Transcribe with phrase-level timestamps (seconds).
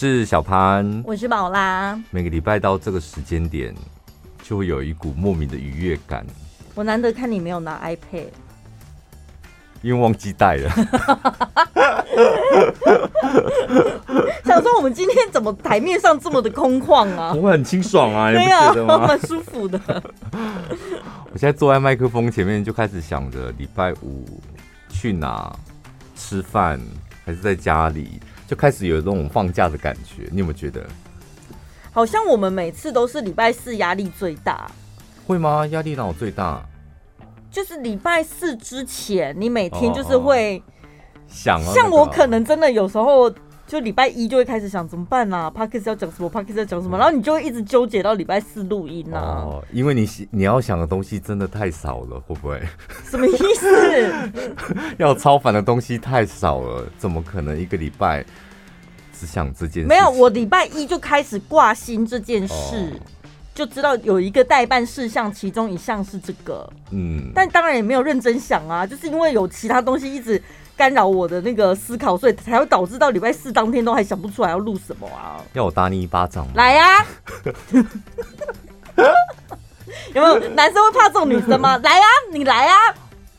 [0.00, 2.00] 是小潘，我是宝拉。
[2.10, 3.74] 每个礼拜到这个时间点，
[4.44, 6.24] 就会有一股莫名的愉悦感。
[6.76, 8.28] 我难得看你没有拿 iPad，
[9.82, 10.70] 因为忘记带了。
[14.44, 17.32] 想说我们今天怎么台面上这么的空旷啊？
[17.34, 19.80] 我很清爽啊，对啊， 蛮舒服的。
[21.32, 24.40] 我现在坐在麦克风前面，就开始想着礼拜五
[24.88, 25.52] 去哪
[26.14, 26.80] 吃饭，
[27.24, 28.20] 还是在家里。
[28.48, 30.84] 就开始有那种放假的感觉，你有没有觉得？
[31.92, 34.68] 好像我们每次都是礼拜四压力最大，
[35.26, 35.66] 会吗？
[35.68, 36.60] 压力让我最大？
[37.50, 40.62] 就是礼拜四之前，你每天就是会
[41.28, 43.32] 想，像我可能真的有时候。
[43.68, 46.96] 就礼拜一就会开始想怎么办啊？Podcast 要讲什么 parkas 要讲什么？
[46.96, 49.20] 然后你就会一直纠结到礼拜四录音啊。
[49.20, 52.58] 哦，因为你你要想的东西真的太少了，会不会？
[53.04, 54.10] 什么意思？
[54.96, 58.24] 要超凡的东西太少了，怎么可能一个礼拜
[59.12, 59.86] 只想这件事？
[59.88, 63.00] 没有，我礼拜一就开始挂心这件事，哦，
[63.58, 66.70] 就知道有一个代办事项，其中一项是这个。
[66.92, 70.40] 嗯，但当然也没有认真想啊，就是因为有其他东西一直。
[70.78, 75.42] 干扰我的那个思考，所以才会导致到礼拜四当天都还想不出来要录什么啊！
[75.54, 76.52] 要我打你一巴掌吗？
[76.54, 77.06] 来呀、啊！
[80.14, 81.76] 有没有男生会怕这种女生吗？
[81.82, 82.94] 来呀、啊，你来呀、啊！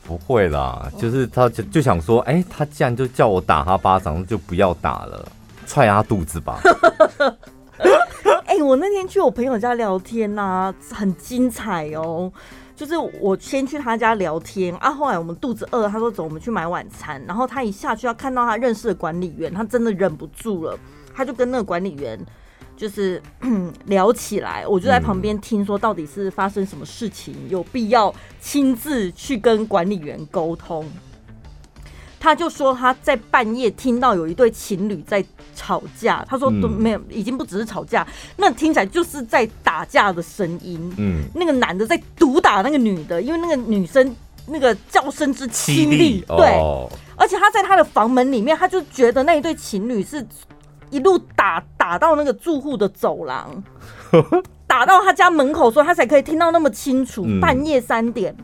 [0.06, 5.26] 不会啦，就是他就就想说，哎、欸，他既然就叫我打他巴掌，就不要打了，
[5.66, 6.60] 踹他肚子吧。
[8.62, 12.32] 我那天去我朋友家聊天呐、很精彩哦。
[12.76, 17.22] 就是我先去他家聊天啊，后来我们肚子饿，他说走，我们去买晚餐。
[17.26, 20.78] 然后他一下去要看到他认识的管理员，他真的忍不住了，
[21.14, 22.18] 他就跟那个管理员
[22.78, 23.22] 就是
[23.84, 24.66] 聊起来。
[24.66, 30.90] 我就在旁边听说到底是发生什么事情，有必要亲自去跟管理员沟通。
[32.20, 35.24] 他就说他在半夜听到有一对情侣在
[35.56, 40.78] 吵架，他说都没有，已经不只是吵架，那听起来就是在打架的声音。
[40.98, 44.14] 嗯，那个男的在毒打那个女的，因为那个女生
[44.46, 46.46] 那个叫声之凄厉，对，
[47.16, 50.24] 而且他在他的房门里面，他就觉得那一对情侣是
[50.90, 53.64] 一路打打到那个住户的走廊，
[54.66, 57.24] 打到他家门口，所以他才可以听到那么清楚。
[57.40, 58.36] 半夜三点。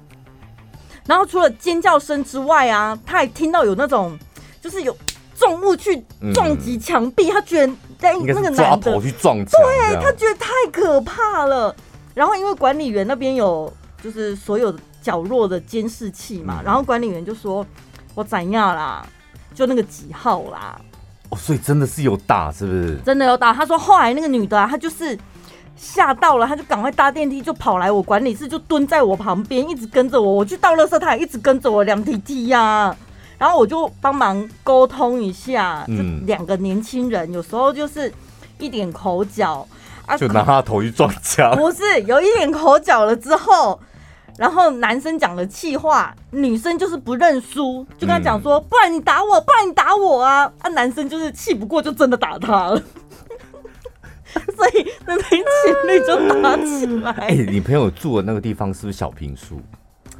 [1.06, 4.18] 然后除了尖叫声之外啊，他还听到有那种，
[4.60, 4.96] 就是有
[5.36, 11.74] 重物去撞击墙壁，嗯，他居然在那个男的抓头去撞墙，对，他觉得太可怕了。
[12.12, 13.72] 然后因为管理员那边有
[14.02, 17.64] 就是所有的角落的监视器嘛，嗯，然后管理员就说
[18.14, 19.06] ：“我怎样啦？
[19.54, 20.80] 就那个几号啦。”
[21.30, 22.98] 哦，所以真的是有打，是不是？
[23.04, 23.52] 真的有打。
[23.52, 25.16] 他说后来那个女的啊，她就是。
[25.76, 30.32] 吓到了，他就赶快搭电梯，就跑来我管理室，就蹲在我旁边，一直跟着我。
[30.32, 32.96] 我去倒垃圾，他也一直跟着我，两梯梯呀。
[33.38, 38.10] 然后我就帮忙沟通一下，这两个年轻人有时候就是
[38.58, 39.66] 一点口角
[40.06, 41.54] 啊，就拿他的头去撞墙。
[41.54, 43.78] 不是，有一点口角了之后，
[44.38, 50.50] 然后男生讲了气话，女生就是不认输，就跟他讲说，不然你打我，不然你打我啊！
[50.60, 52.82] 啊，男生就是气不过，就真的打他了。
[54.56, 57.10] 所以那对情侣就打起来。
[57.26, 59.60] 哎、欸，你朋友住的那个地方是不是小平数？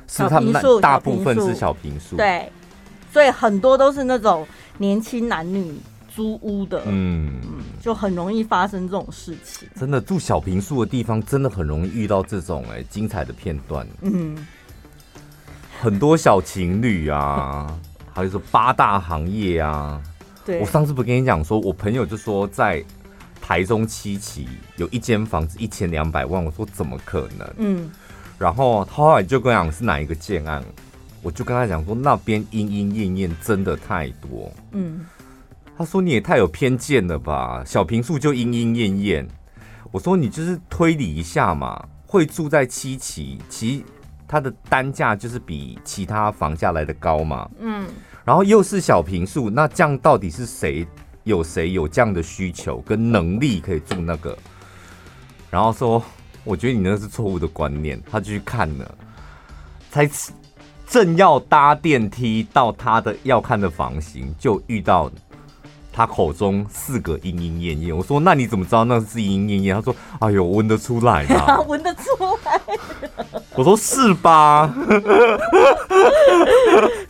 [0.08, 2.16] 是他们那大部分是小平数。
[2.16, 2.50] 对，
[3.12, 4.46] 所以很多都是那种
[4.78, 5.74] 年轻男女
[6.08, 7.40] 租屋的，嗯，
[7.82, 9.68] 就很容易发生这种事情。
[9.74, 13.86] 真的住小平数的地方，真的很容易遇到这种哎、欸、精彩的片段。
[14.02, 14.36] 嗯，
[15.80, 17.66] 很多小情侣啊，
[18.14, 20.00] 还有说八大行业啊。
[20.44, 22.84] 对，我上次不跟你讲说，我朋友就说在。
[23.46, 27.54] 台中七期有一间房子一千两百万，我说怎么可能？
[27.58, 27.90] 嗯，
[28.40, 30.60] 然后他后来就跟我讲是哪一个建案，
[31.22, 34.52] 我就跟他讲说那边莺莺燕燕真的太多。
[34.72, 35.06] 嗯，
[35.78, 39.28] 他说你也太有偏见了吧，小平数就莺莺燕燕。
[39.92, 43.84] 我说你就是推理一下嘛，会住在七期，其
[44.26, 47.48] 它的单价就是比其他房价来的高嘛。
[47.60, 47.86] 嗯，
[48.24, 50.84] 然后又是小平数，那这样到底是谁？
[51.26, 54.38] 有谁有这样的需求跟能力可以住那个？
[55.50, 56.00] 然后说，
[56.44, 58.00] 我觉得你那是错误的观念。
[58.08, 58.94] 他就去看了，
[59.90, 60.08] 才
[60.86, 65.10] 正要搭电梯到他的要看的房型，就遇到
[65.92, 67.96] 他口中四个莺莺燕燕。
[67.96, 69.74] 我说，那你怎么知道那是莺莺燕燕？
[69.74, 72.02] 他说，哎呦，闻得出来嘛， 闻得出
[72.44, 72.60] 来。
[73.56, 74.72] 我说是吧？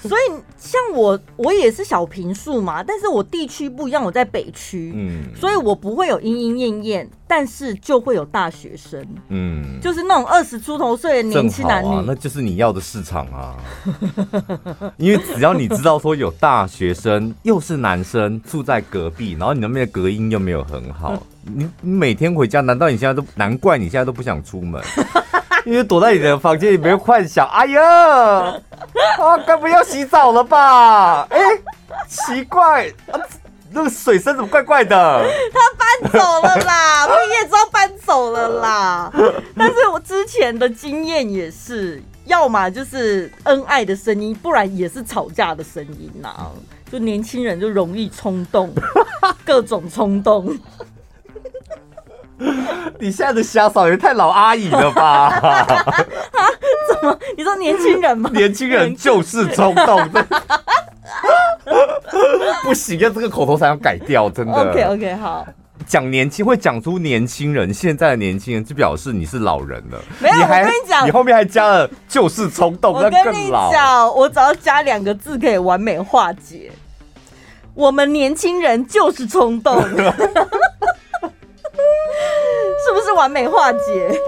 [0.01, 0.21] 所以。
[0.58, 13.56] 像我，我也是小平数嘛，但是我地区不一样，我在北区，嗯，所以我不会有莺莺燕燕，但是就会有大学生，嗯，就是那种二十出头岁的年轻男女，啊，那就是你要的市场啊。
[14.97, 24.82] 因为只要你知道说有大学生，又是男生住在隔壁，然后你那边的隔音又没有很好，你你每天回家，难道你现在都难怪你现在都不想出门？
[25.67, 27.83] 因为躲在你的房间里面幻想，哎呀，
[29.19, 31.27] 啊，该不要洗澡了吧？
[31.29, 31.41] 哎、
[32.07, 33.19] 奇怪，啊，
[33.73, 35.27] 那个水声怎么怪怪的？
[35.53, 39.13] 他搬走了啦，毕业之后搬走了啦。
[39.57, 46.47] 但是我之前的经验也是，要么就是恩爱的声音，不然也是吵架的声音呐。
[46.93, 48.73] 就年轻人就容易冲动，
[49.45, 50.57] 各种冲动。
[53.00, 55.31] 你现在的瞎嫂也太老阿姨了吧？
[56.88, 57.19] 怎么？
[57.37, 58.31] 你说年轻人吗？
[58.33, 60.27] 年轻人就是冲动的，
[62.62, 63.11] 不行啊！
[63.15, 64.53] 这个口头禅要改掉，真的。
[64.53, 65.47] OK OK，好。
[65.87, 69.99] 讲年轻会讲出年轻人，现在的年轻人就表示你是老人了。
[70.19, 73.19] 没有，我跟你讲，你后面还加了就是冲动，那更老。
[73.19, 76.73] 我跟你讲，我只要加两个字可以完美化解。
[77.75, 79.81] 我们年轻人就是冲动。
[82.87, 84.21] 是不是完美化解？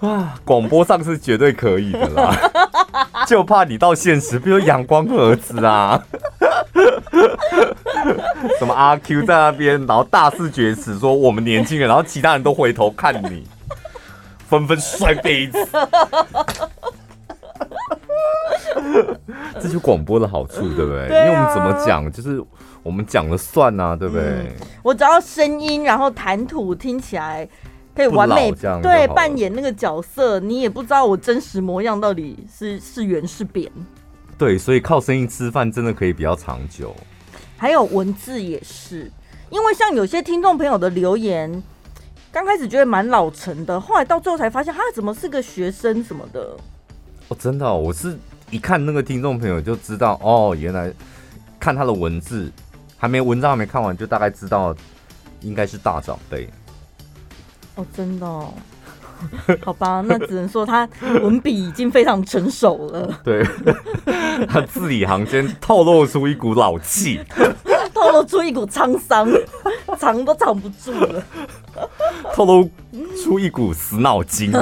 [0.06, 2.36] 啊，广播上是绝对可以的啦，
[3.26, 6.02] 就怕你到现实，比如阳光盒子啊，
[8.58, 13.46] 什么阿 Q 在那边，然后大肆厥词说我们年轻人，然后其他人都回头看你，
[14.48, 15.56] 纷纷摔杯子。
[19.60, 21.08] 这就广播的好处，对不对？
[21.08, 22.42] 对啊、因为我们怎么讲，就是
[22.82, 24.24] 我们讲了算啊，对不对？
[24.24, 24.48] 嗯、
[24.82, 27.48] 我只要声音，然后谈吐听起来
[27.94, 28.52] 可以完美，
[28.82, 33.70] 对，扮演那个角色，你也不知道我真实模样到底是是圆是扁。
[34.38, 36.94] 对，所以靠声音吃饭真的可以比较长久。
[37.56, 39.10] 还有文字也是，
[39.50, 41.62] 因为像有些听众朋友的留言，
[42.32, 46.56] 刚开始觉得蛮老成的，后来到最后才发现他怎么是个学生什么的。
[47.28, 48.18] 哦，真的、哦，我是。
[48.52, 50.92] 一看那个听众朋友就知道哦，原来
[51.58, 52.52] 看他的文字
[52.98, 54.76] 还没文章还没看完，就大概知道
[55.40, 56.46] 应该是大长辈。
[57.76, 58.52] 哦，真的哦，
[59.64, 60.86] 好吧，那只能说他
[61.22, 63.20] 文笔已经非常成熟了。
[63.24, 63.42] 对，
[64.46, 67.20] 他字里行间透露出一股老气，
[67.94, 69.26] 透露出一股沧桑，
[69.96, 71.24] 藏都藏不住了，
[72.34, 72.70] 透露
[73.24, 74.52] 出一股死脑筋，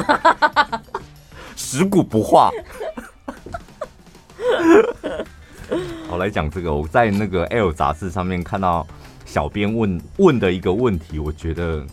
[1.56, 2.52] 食古不化。
[6.08, 6.74] 好，来讲这个。
[6.74, 8.86] 我在那个《L》杂志上面看到
[9.24, 11.84] 小编问问的一个问题，我觉得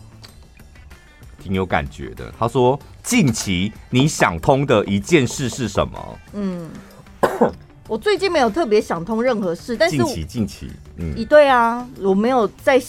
[1.42, 2.32] 挺有感觉的。
[2.38, 6.68] 他说：“近期你想通的一件事是什么？”嗯，
[7.86, 12.82] 我最近没有特别想通任何事，但是近期近期，嗯，对啊，我没有在。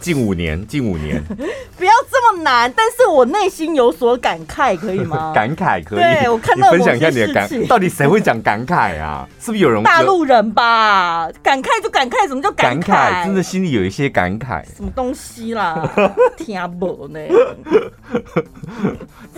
[0.00, 1.22] 近五年，近五年，
[1.76, 2.72] 不要这么难。
[2.74, 5.32] 但是我内心有所感慨，可以吗？
[5.34, 5.98] 感慨可以。
[6.00, 9.28] 对，我看到你分享一下你的感，到底谁会讲感慨啊？
[9.40, 9.82] 是不是有人？
[9.82, 12.86] 大陆人吧，感慨就感慨，什么叫感慨？
[12.86, 14.64] 感慨真的心里有一些感慨。
[14.74, 15.88] 什么东西啦？
[16.36, 17.20] 听不呢？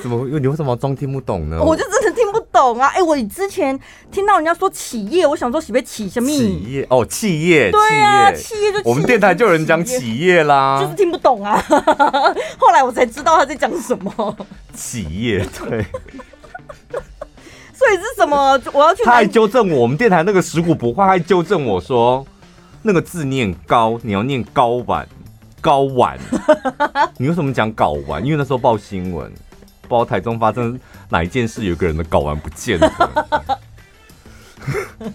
[0.00, 0.26] 怎么？
[0.38, 1.62] 你为什么装听不懂呢？
[1.62, 2.88] 我就真的听不懂啊！
[2.88, 3.78] 哎、欸，我之前
[4.10, 6.28] 听到人家说企业，我想说喜不起什么？
[6.28, 11.62] 企业哦，企业，对啊，企业就我们电台就有人讲企业啦，就是听不懂啊。
[12.58, 14.36] 后来我才知道他在讲什么。
[14.74, 15.84] 企业，对。
[17.74, 18.60] 所以是什么？
[18.72, 19.02] 我要去。
[19.04, 22.24] 他还纠正我，我们电台那个食古不化，还纠正我说
[22.82, 25.06] 那个字念高，你要念高碗，
[25.60, 26.18] 高碗。
[27.18, 28.24] 你为什么讲睾丸？
[28.24, 29.32] 因为那时候报新闻。
[29.88, 30.78] 报台中发生
[31.10, 32.90] 哪一件事，有个人的睾丸不见了。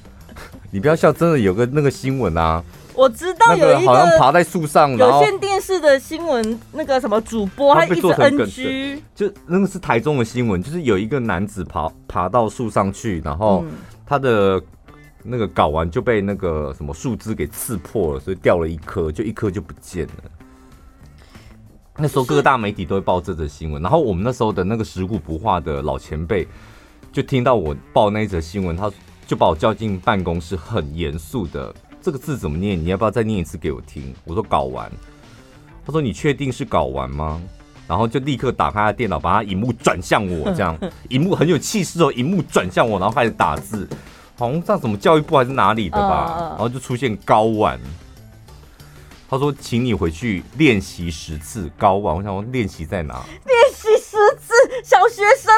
[0.69, 2.63] 你不要笑，真的有个那个新闻啊！
[2.97, 13.63] 我知道有一个好像爬在树上，有线电视的新闻，那个什么主播他一直 NG，就那个是台中的新闻，就是有一个男子爬爬到树上去，然后
[14.03, 14.59] 他的
[15.21, 20.13] 那个睾丸就被那个什么树枝给刺破了，所以掉了一颗，就一颗就不见了。
[21.97, 26.47] 那时候各大媒体都会报这则新闻，然后我们那时候的那个食古不化的老前辈，
[27.11, 28.91] 就听到我报那一则新闻，他
[29.27, 31.73] 就把我叫进办公室，很严肃的，
[32.07, 32.81] 这个字怎么念？
[32.81, 34.15] 你要不要再念一次给我听？
[34.23, 34.89] 我说搞完，
[35.85, 37.41] 他说你确定是搞完吗？
[37.85, 40.73] 然后就立刻打开他电脑，把他荧幕转向我， 这样
[41.09, 43.85] 荧幕很有气势哦，荧幕转向我，然后开始打字，
[44.37, 47.77] 好像像什么教育部还是哪里的吧，然后就出现睾丸。
[49.29, 53.15] 他说：“请你回去练习十次高丸。”我想问练习在哪？
[53.45, 55.53] 练习十次，小学生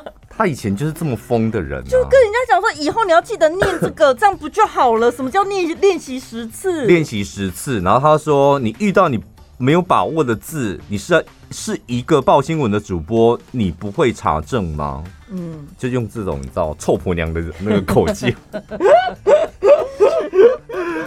[0.00, 0.12] 吗？
[0.36, 5.12] 他以前就是这么疯的人、啊，就跟人家讲说，以后你要记得念这个， 这样不就好了？
[5.12, 6.86] 什么叫练练习十次？
[6.86, 9.22] 练习十次，然后他说，你遇到你
[9.58, 15.04] 没有把握的字，你是是一个报新闻的主播，你不会查证吗？
[15.30, 18.34] 嗯，就用这种你知道臭婆娘的那个口气，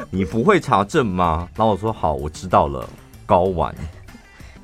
[0.09, 1.47] 你不会查证吗？
[1.55, 2.87] 然后我说好，我知道了，
[3.27, 3.73] 睾丸。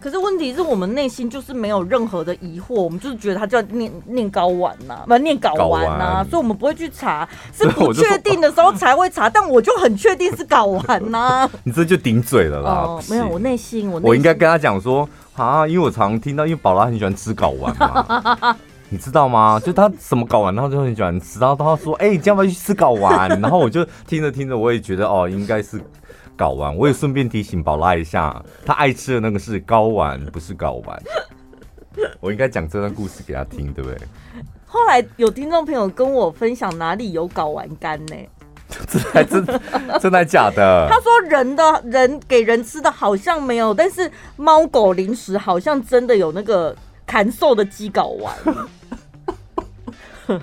[0.02, 9.30] 可是问题是我们内心就是没有任何的疑惑，我们就是觉得他叫念念睾丸呐，不念睾丸呐，所以我们不会去查， 是不确定的时候才会查。
[9.30, 11.48] 但我就很确定是睾丸呐。
[11.64, 12.72] 你这就顶嘴了啦！
[12.84, 18.58] 哦，没有，我内心我我应该跟他讲说啊，因为我常听到，因为宝拉很喜欢吃睾丸嘛，
[18.90, 19.60] 你知道吗？
[19.64, 23.30] 就他什么睾丸，然后就很喜欢吃，然后他说哎，你要不要去吃睾丸？
[23.40, 25.80] 然后我就听着听着，我也觉得哦，应该是。
[26.42, 31.04] 睾丸，我也顺便提醒宝拉一下，他爱吃的那个是睾丸，不是睾丸。
[32.20, 34.00] 我应该讲这段故事给他听，对不对？
[34.66, 38.16] 后来有听众朋友跟我分享哪里有睾丸干呢？
[38.88, 39.46] 这还真
[40.00, 40.88] 真的假的？
[40.90, 46.74] 他说人的人给人吃的好像没有，但是猫狗零食好像真的有那个
[47.06, 48.34] 砍瘦的鸡睾丸，
[50.26, 50.40] 就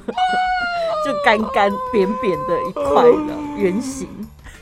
[1.25, 4.07] 干干扁扁的一块的圆形。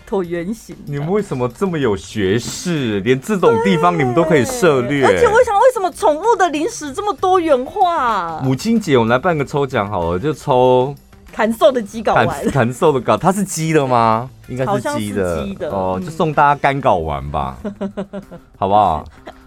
[0.09, 3.01] 椭圆形，你们为什么这么有学识？
[3.01, 5.05] 连这种地方你们都可以涉猎。
[5.05, 8.41] 而且我想，为什么宠物的零食这么多元化？
[8.43, 10.95] 母亲节我们来办个抽奖好了，就抽
[11.33, 12.51] 砍瘦的鸡睾丸。
[12.51, 14.31] 砍瘦的睾，它是鸡的吗？
[14.49, 15.45] 应该是鸡的。
[15.45, 17.59] 鸡的哦，就送大家干睾丸吧，
[18.57, 19.05] 好不好？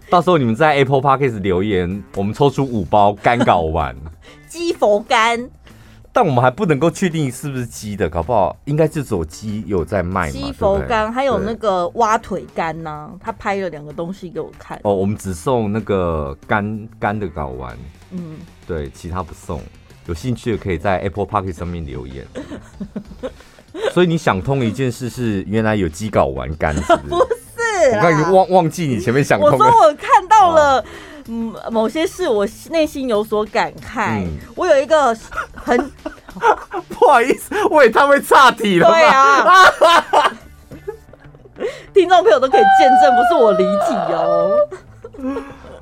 [0.10, 3.96] 到时候你们在 Apple Podcast 留言，我们抽出五包干睾丸。
[4.50, 5.50] 鸡佛干。
[6.20, 10.30] 但我们还不能够确定是不是鸡的，搞不好应该是走鸡有在卖。
[10.30, 14.78] 鸡佛干还有那个蛙腿干呐、啊，他拍了两个东西给我看。
[14.84, 17.74] 哦，我们只送那个干干的睾丸，
[18.12, 18.36] 嗯，
[18.68, 19.62] 对，其他不送。
[20.08, 22.28] 有兴趣的可以在 Apple Podcast 上面留言。
[23.94, 27.16] 所以你想通一件事是，原来有鸡睾丸干，是不是？
[27.96, 29.52] 我刚才忘忘记你前面想通。
[29.52, 30.84] 我说我看到了。
[31.32, 34.24] 嗯，某些事我内心有所感慨。
[34.24, 35.16] 嗯、我有一个
[35.54, 35.99] 很不
[37.10, 38.88] 好意思，我也太会岔题了。
[38.88, 39.46] 对啊，
[41.94, 44.56] 听众朋友都可以见证，不是我离题哦。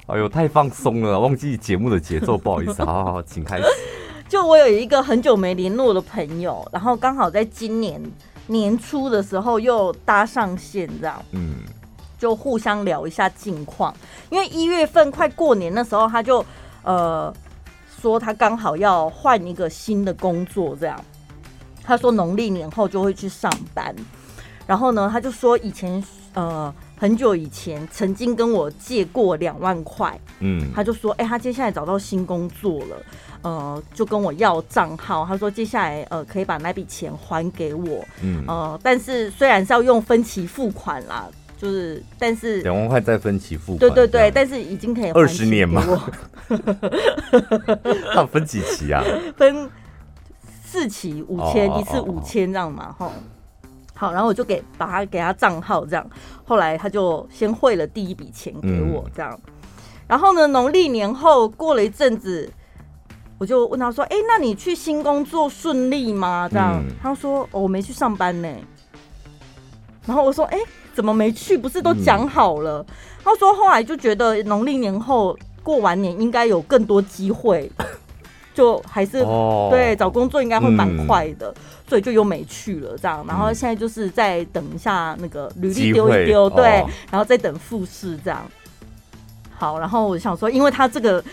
[0.07, 2.83] 哎呦，太放松了，忘记节目的节奏，不好意思。
[2.83, 3.63] 好好好，请开始。
[4.29, 8.01] 就我有一个很久没联络的朋友，然后刚好在今年
[8.47, 11.21] 年初的时候又搭上线，这样。
[11.31, 11.57] 嗯。
[12.19, 13.93] 就互相聊一下近况，
[14.31, 16.43] 因为一月份快过年的时候，他就
[16.81, 17.31] 呃
[18.01, 20.99] 说他刚好要换一个新的工作，这样。
[21.87, 23.95] 他说农历年后就会去上班，
[24.67, 26.03] 然后呢，他就说以前
[26.33, 33.03] 呃很久以前曾经跟我借过两万块，嗯，他就说哎、欸，他接下来找到新工作了，
[33.41, 41.27] 呃，就跟我要账号，他说接下来呃可以把那笔钱还给我，嗯，呃，但是虽然是要用分期付款啦。
[41.59, 45.83] 就是，但是两万块再分期付款，对对对，但是已经可以二十年嘛。
[48.13, 49.03] 他分几期啊？
[49.35, 49.67] 分
[50.77, 53.11] 四期，五千一次五千这样嘛，吼。
[53.95, 56.07] 好，然后我就给把他给他账号这样，
[56.45, 59.53] 后来他就先汇了第一笔钱给我这样，嗯、
[60.07, 62.47] 然后呢，农历年后过了一阵子，
[63.39, 68.47] 我就问他说：“哎、欸，那你去新工作顺利吗？”这样，嗯、他说：“哦，我没去上班呢。”
[70.05, 70.63] 然后我说：“哎、欸。”
[70.97, 71.55] 怎么没去？
[71.55, 72.83] 不是都讲好了？
[72.87, 72.93] 嗯、
[73.23, 77.71] 他说后来就觉得农历年后过完年应该有更多机会，
[78.57, 82.97] 就还是、哦、对找工作应该会蛮快的，嗯、所以就又没去了。
[82.97, 88.41] 这样，然后现在就是在等一下那个履历丢一丢，对，哦、然后再等复试这样。
[89.55, 91.23] 好，然后我想说，因为他这个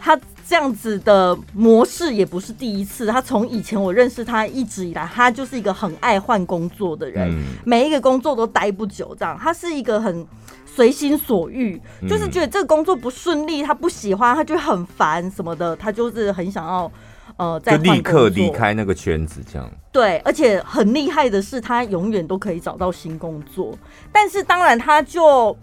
[0.00, 0.18] 他。
[0.46, 9.14] 这样子的模式也不是第一次，他从以前我认识他一直以来，他就是一个很爱换工作的人，嗯、每一个工作都待不久。
[9.18, 10.26] 这样，他是一个很
[10.66, 16.90] 随心所欲，嗯、就是觉得这个工作不顺利，他不喜欢，他就很烦什么的，他就是很想要
[17.36, 19.40] 呃，再就立刻离开那个圈子。
[19.50, 23.78] 这样对，而且很厉害的是，他永远都可以找到新工作，
[24.10, 25.56] 但是当然他就。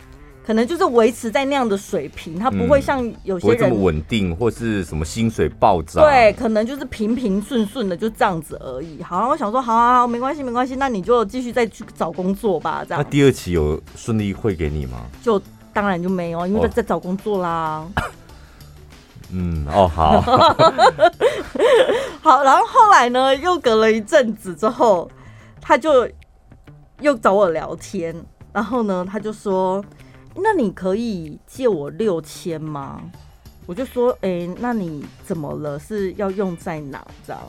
[0.50, 6.04] 可能就是维持在那样的水平，他不会像有些人这么稳定，或是什么薪水暴涨。
[6.04, 9.04] 对，可能就是平平顺顺的就这样子而已。
[9.04, 12.84] 好，我想说，好好好，没关系没关系，那你就继续再去找工作吧。
[12.84, 13.04] 这样。
[13.04, 15.04] 那第二期有顺利汇给你吗？
[15.22, 15.40] 就
[15.72, 17.86] 当然就没有，因为在在找工作啦。
[17.98, 18.04] 哦、
[19.32, 20.20] 嗯，哦，好，
[22.24, 25.08] 好，然后后来呢，又隔了一阵子之后，
[25.62, 26.10] 他就
[27.02, 28.16] 又找我聊天，
[28.52, 29.86] 然后呢，他就说。
[30.36, 33.02] 那你可以借我六千吗？
[33.66, 35.78] 我就说，哎、欸，那你怎么了？
[35.78, 37.06] 是要用在哪？
[37.28, 37.40] 这样？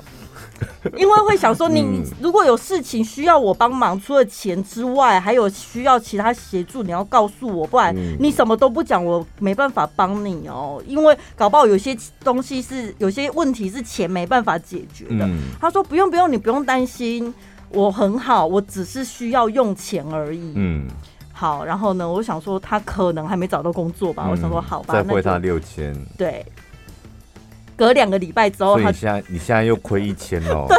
[0.98, 10.82] 因为会想说，你如果有事情需要我帮忙，除了钱之外，还有需要其他协助，你要告诉我，不然你什么都不讲，我没办法帮你哦。
[10.86, 15.26] 因为搞不好有些东西是有些问题是钱没办法解决的。
[15.58, 17.32] 他说不用不用，你不用担心，
[17.70, 20.52] 我很好，我只是需要用钱而已。
[20.54, 20.86] 嗯，
[21.40, 26.44] 好，然后呢，我想说他可能还没找到工作吧，我想说好吧，再汇他六千，对。
[27.78, 30.66] 隔两个礼拜之后，所以你现在你现在又亏一千哦。
[30.68, 30.76] 对，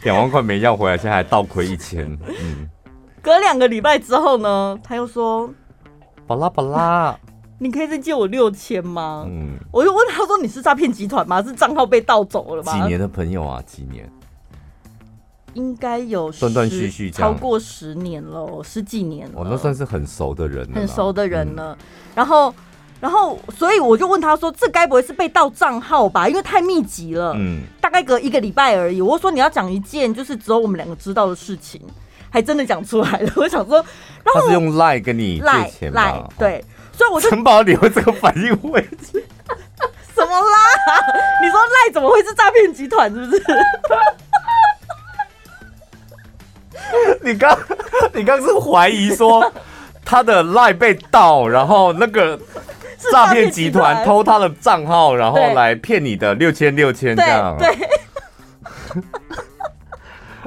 [0.04, 2.10] 两万块没要回来，现在还倒亏一千。
[2.40, 2.66] 嗯，
[3.20, 5.52] 隔两个礼拜之后呢，他又说
[6.26, 7.14] ：“巴拉巴拉，
[7.60, 11.42] 你可以再借我六千吗？”嗯，我就问他说：“你是诈骗集团吗？
[11.42, 14.10] 是账号被盗走了吗？”几年的朋友啊，几年？
[15.56, 19.32] 应该有断断续续超过十年了，十几年了。
[19.34, 21.76] 我那算是很熟的人了，很熟的人了。
[21.80, 22.54] 嗯、然后。
[22.98, 26.26] 然后，所以我就问他说：“这该不会是被盗账号吧？
[26.26, 31.78] 因为太密集了，嗯，大概隔一个礼拜而已。”我说：“你要讲一件就是只有我们两个知道的事情，
[32.30, 33.76] 还真的讲出来了。”我想说，
[34.24, 36.26] 然后他是用赖跟你借钱吧？
[36.38, 38.80] 对，所以我就城堡你会这个反应会
[40.16, 40.56] 什么啦？
[41.44, 43.12] 你说赖怎么会是诈骗集团？
[43.12, 43.42] 是不是？
[47.22, 47.58] 你刚
[48.14, 49.52] 你刚是怀疑说
[50.04, 52.38] 他的赖被盗，然后那个。
[53.12, 57.54] 诈骗集团偷他的账号，然后来骗你的六千六千这样。
[57.56, 57.68] 对，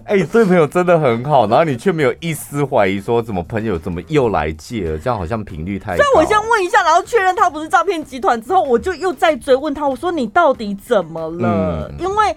[0.04, 4.98] 哎、欸，这位朋友真的很好，然后你却没有一丝怀疑，说怎么朋友怎么又来借了？
[4.98, 6.04] 这样好像频率太高。
[6.04, 11.88] 所以我先问一下，然后确认他不是诈骗集团之后，我就又再追问他，我说你到底怎么了？
[11.88, 12.36] 嗯、因为。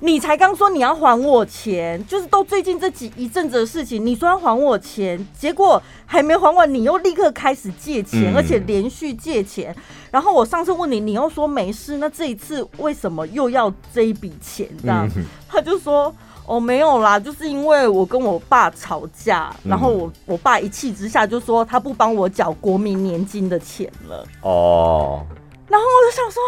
[0.00, 4.04] 你才刚说你要还我钱，就是都最近这几一阵子的事情。
[4.04, 9.74] 你说要还我钱，结果还没还完，你又立刻开始借钱，而且连续借钱。
[10.12, 14.68] 然后我上次问你，你又说没事，那这一次为什么又要这一笔钱？
[14.80, 15.08] 这样，
[15.48, 16.14] 他就说
[16.46, 24.24] 哦，没有啦，就是因为我跟我爸吵架，然后我我爸一气之下就说他不帮我缴国民年金的钱了。
[24.42, 25.26] 哦，
[25.66, 26.40] 然后我就想说。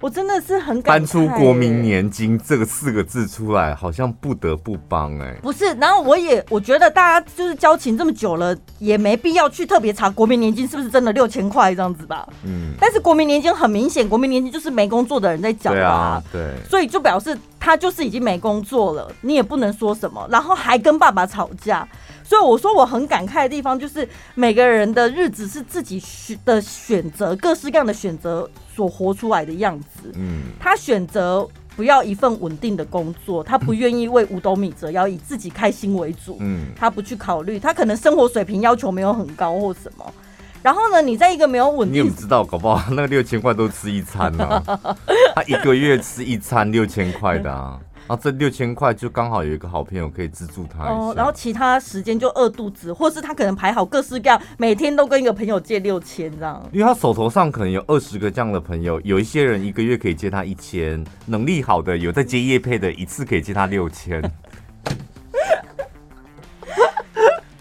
[0.00, 5.38] 我真的是很感、欸、搬出国民年金这个四个字出来，好像不得不帮哎、欸。
[5.42, 12.26] 不是，然后我也我觉得大家就是交情这么久了，也没必要去特别查国民年金是不是真的六千块这样子吧。
[12.44, 12.72] 嗯。
[12.80, 16.22] 但是国民年金很明显，国民年金就是没工作的人在缴的啊。
[16.32, 16.54] 对。
[16.68, 21.86] 所以就表示他就是已经没工作了，你也不能说什么，然后还跟爸爸吵架。
[22.30, 30.12] 所以我说我很感慨的地方，就是每个人的日子是自己选的选择，各式各样的选择所活出来的样子。
[30.14, 36.36] 嗯，他选择不要一份稳定的工作，他不愿意为五斗米折腰，以自己开心为主。
[36.38, 40.14] 嗯，他不去考虑，他可能生活水平要求没有很高或什么。
[40.62, 42.44] 然后呢，你在一个没有稳定，你怎么知道？
[42.44, 44.96] 搞不好那个六千块都吃一餐呢、啊？
[45.34, 47.80] 他一个月吃一餐六千块的啊。
[48.10, 56.60] 然后这六千块就刚好有一个好朋友可以资助他哦，然后其他时间就饿肚子，或是他可能排好各式各样，每天都跟一个朋友借六千这样。
[56.72, 64.20] 因为他手头上可能有二十个这样的朋友，有一些人一个月可以借他一千，能力好的有在接业配的，一次可以借他六千。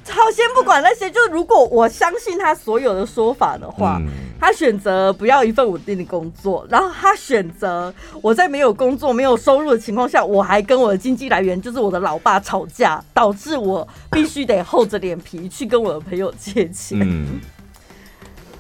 [0.10, 4.00] 好，先不管那些，就如果我相信他所有的说法的话。
[4.02, 4.08] 嗯
[4.40, 17.00] 他选择不要一份稳定的工作，然后他选择我在没有工作、没有收入的情况下，我还跟我的经济来源就是我的老爸吵架，导致我必须得厚着脸皮去跟我的朋友借钱。
[17.02, 17.42] 嗯，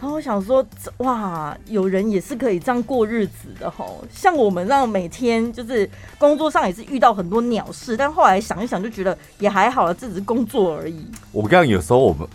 [0.01, 0.65] 然后我想说，
[0.97, 11.05] 哇，有人也是可以这样过日子的吼，像我们这样每天就是工作上也是遇到很多鸟事，但后来想一想就觉得也还好了，这只是工作而已。
[11.31, 12.27] 我刚刚有时候我们。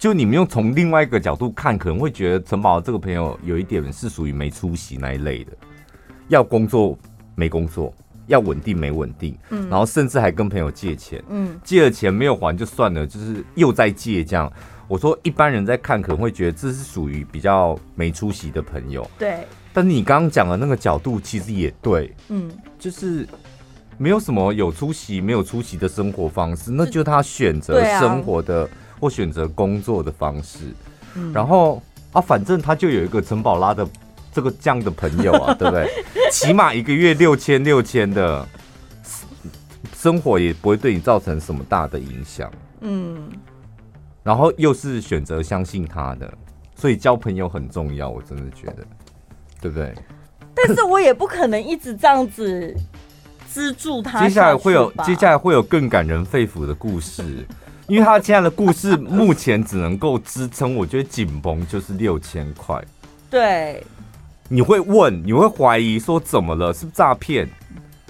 [0.00, 5.52] 就你们用从另外一个角度看，可能会觉得城堡这个朋友有一点是属于没出息那一类的，
[6.28, 6.98] 要工作
[7.34, 7.92] 没工作，
[8.26, 14.50] 要稳定没稳定，嗯，然后甚至还跟朋友借钱，嗯，借了钱没有还就算了，就是又在借这样。
[14.88, 19.46] 我说一般人在看可能会觉得这是属于比较没出息的朋友，对。
[19.70, 23.28] 但你刚刚讲的那个角度其实也对，嗯，就是
[23.98, 28.66] 没有什么有出息没有出息的生活方式，那就他选择生活的。
[29.00, 30.58] 或选择工作的方式，
[31.14, 31.82] 嗯、然后
[32.12, 33.88] 啊，反正他就有一个陈宝拉的
[34.32, 35.88] 这个这样的朋友啊， 对不对？
[36.30, 38.46] 起码一个月六千六千的，
[39.96, 42.50] 生活也不会对你造成什么大的影响。
[42.80, 43.30] 嗯，
[44.22, 46.32] 然后又是选择相信他的，
[46.76, 48.86] 所以交朋友很重要，我真的觉得，
[49.60, 49.94] 对不对？
[50.54, 52.76] 但是我也不可能一直这样子
[53.48, 54.20] 资助他。
[54.20, 57.24] 接下来会有，接下来会有更感人肺腑的故事。
[57.90, 62.80] 因为他现在的故事目前只能够支撑，我觉得紧绷就是六千块。
[63.28, 63.84] 对，
[64.48, 66.72] 你会问，你会怀疑说怎么了？
[66.72, 67.48] 是不是诈骗？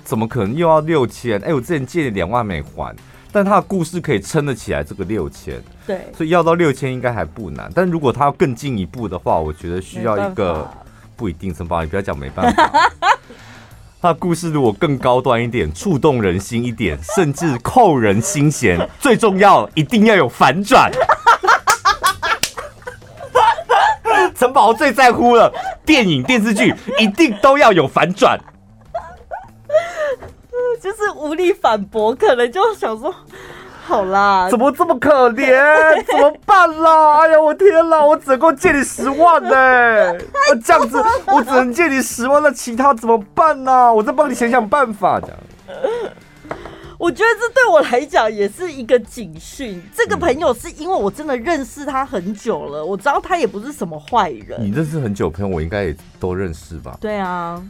[0.05, 1.41] 怎么可能又要六千？
[1.41, 2.95] 哎，我之前借了两万没还，
[3.33, 5.59] 但他的故事可以撑得起来这个六千。
[5.87, 7.73] 对，所以要到六千应该还不难。
[7.75, 10.71] 但如果他要更进一步的话，我觉得需要一个
[11.17, 12.93] 不一定承包，你不要讲没办法。
[14.03, 20.91] 他故事如果更高端一点，触动人心一点，甚至扣人心弦，最重要一定要有反转。
[24.35, 25.53] 陈宝最在乎了，
[25.85, 28.41] 电影电视剧一定都要有反转。
[30.81, 33.15] 就是无力反驳，可能就想说。
[33.91, 36.05] 好啦，怎么这么可怜？
[36.07, 37.23] 怎么办啦？
[37.23, 38.01] 哎呀，我天啦！
[38.01, 40.17] 我只能够借你十万呢、欸。
[40.65, 43.93] 这样子，我只能借你十万，那其他怎么办呢、啊？
[43.93, 45.21] 我再帮你想想办法。
[45.21, 45.37] 这样，
[46.99, 49.83] 我觉得这对我来讲也是一个警讯。
[49.93, 54.57] 这个朋友是因为我真的认识他很久了，我知道他也不是什么坏人。
[54.61, 56.97] 你认识很久朋友，我应该也都认识吧？
[57.01, 57.61] 对啊，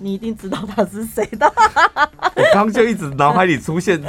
[0.00, 1.46] 你一定知道他是谁的。
[2.34, 4.02] 我刚就一直脑海里出现。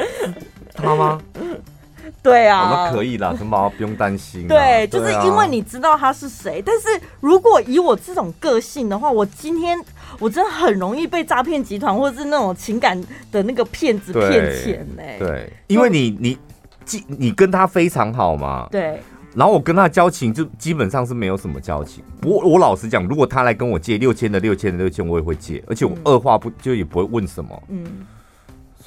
[0.81, 1.21] 他吗？
[2.23, 4.47] 对啊，哦、那可以啦，什么不用担心。
[4.47, 6.61] 对，就是因为你知道他是谁。
[6.65, 6.87] 但是
[7.21, 9.79] 如果以我这种个性的话，我今天
[10.17, 12.99] 我真的很容易被诈骗集团或者是那种情感
[13.31, 14.31] 的那个骗子骗
[14.63, 15.03] 钱呢。
[15.19, 16.37] 对，因为你你
[16.91, 18.67] 你，你跟他非常好嘛。
[18.71, 18.99] 对。
[19.35, 22.03] 然后我跟他交情就基本上是没有什么交情。
[22.19, 27.63] 不过我老实讲，如果他来跟我借六千的六千的六千，我也会借，而且我二话不就也不会问什么。
[27.69, 27.85] 嗯。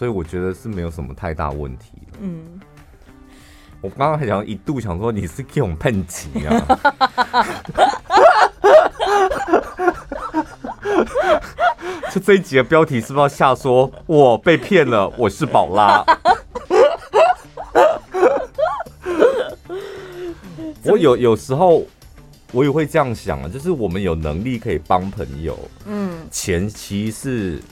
[0.03, 1.93] 所以我觉得是没有什么太大问题。
[2.21, 2.43] 嗯，
[3.81, 6.61] 我刚刚还想一度想说你是给我们喷级啊，
[12.11, 15.09] 就这一集的标题是不是要下说我被骗了？
[15.17, 16.05] 我是宝拉。
[20.83, 21.87] 我有有时候
[22.51, 27.63] 我也会这样想啊，就是我们有能力可以帮朋友，嗯，前期是。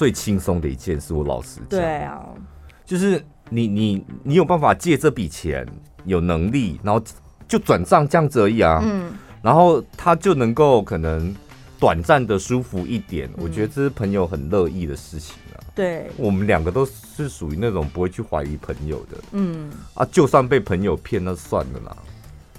[0.00, 2.24] 最轻松的一件事，我老实讲，对啊，
[2.86, 5.66] 就是你你你有办法借这笔钱，
[6.06, 6.98] 有能力，然后
[7.46, 11.36] 就转账这样子而已啊，嗯，然后他就能够可能
[11.78, 15.60] 短暂的舒服一点，嗯，我觉得这是朋友很乐意的事情啊。
[15.74, 19.70] 对，我们两个都是属于那种不会去怀疑朋友的，嗯。
[19.92, 21.94] 啊，就算被朋友骗，那算了啦，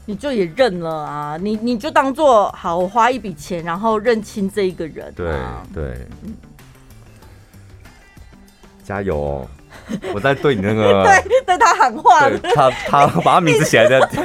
[0.06, 6.08] 你就也认了啊，你你就当做好，我花一笔钱，然后认清这一个人啊，对对。
[6.24, 6.36] 嗯
[8.92, 9.48] 加油哦！
[10.14, 14.22] 我在对你那个 对对他喊话，对他他 把他名字写在这，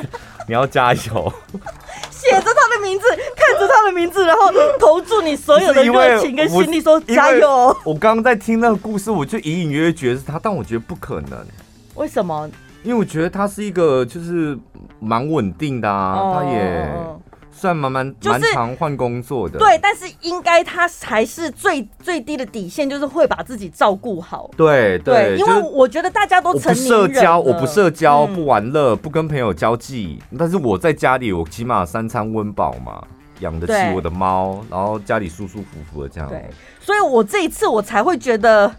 [0.49, 1.33] 你要加油，
[2.11, 4.51] 写着他的名字，看着他的名字，然后
[4.81, 7.77] 投注你所有的热情跟心力，说加油。
[7.85, 11.39] 我刚刚在听那个故事，我就隐隐约约觉得是他，但我觉得不可能。
[11.95, 12.51] 为什么？
[12.83, 14.59] 因为我觉得他是一个就是
[14.99, 16.91] 蛮稳定的啊，哦、他也。
[17.57, 24.51] 算蛮蛮蛮常换工作的，对，但是应该他还是最最低的底线，就是会把自己照顾好。
[24.57, 33.03] 对对，因为我觉得大家都成社交，我不社交，不玩乐，不跟朋友交际，嗯，但是我在家里，我起码三餐温饱嘛，
[33.41, 36.29] 养得起我的猫，然后家里舒舒服服的这样。
[36.29, 36.45] 对，
[36.79, 38.71] 所以我这一次我才会觉得。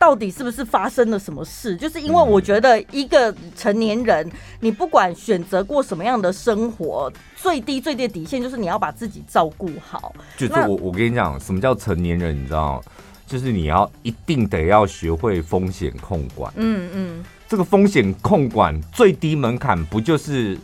[0.00, 1.76] 到底是不是发生了什么事？
[1.76, 4.26] 就是因为我觉得一个成年人，
[4.60, 10.14] 你不管选择过什么样的生活，最低最低的底线就是你要把自己照顾好。
[10.38, 12.34] 就是我我跟你讲，什么叫成年人？
[12.34, 12.82] 你知道，
[13.26, 16.50] 就是你要一定得要学会风险控管。
[16.56, 20.56] 嗯嗯，这个风险控管最低门槛不就是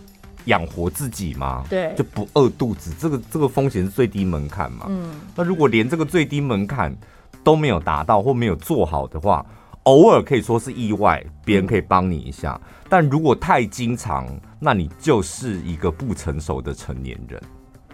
[0.47, 1.63] 养活自己吗？
[1.69, 2.91] 对，就不饿肚子。
[2.99, 4.87] 这个这个风险是最低门槛嘛？
[4.89, 6.97] 嗯，那如果连这个最低门槛
[7.47, 9.47] 都没有达到或没有做好的话，
[9.85, 12.61] 偶尔可以说是意外，别人可以帮你一下。
[12.89, 14.27] 但如果太经常，
[14.59, 17.41] 那你就是一个不成熟的成年人。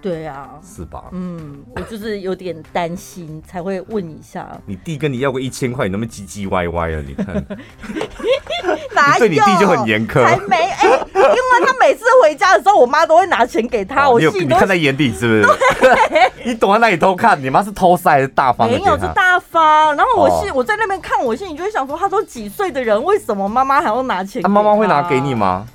[0.00, 1.10] 对啊，是吧？
[1.12, 4.50] 嗯，我就是有点担心，才会问一下。
[4.64, 7.04] 你弟跟你要个一千块，你那么唧唧歪歪啊？
[7.06, 7.44] 你看，
[8.94, 9.18] 哪有？
[9.18, 14.06] 对你弟就很严苛，还没哎、欸，因为他每次回家的时候，我妈都会拿钱给他。
[14.06, 15.58] 哦、我你有你看在眼里是不是？
[15.80, 17.40] 对 你躲在那里偷看？
[17.42, 18.68] 你妈是偷塞还是大方？
[18.68, 19.94] 没有，是大方。
[19.96, 24.48] 然后我心、哦、我在那边看，我心里就会想说，他都几岁的人，为什么妈妈还要拿钱给他？
[24.48, 25.66] 妈妈会拿给你吗？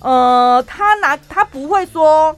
[0.00, 2.34] 呃，他拿，他不会说。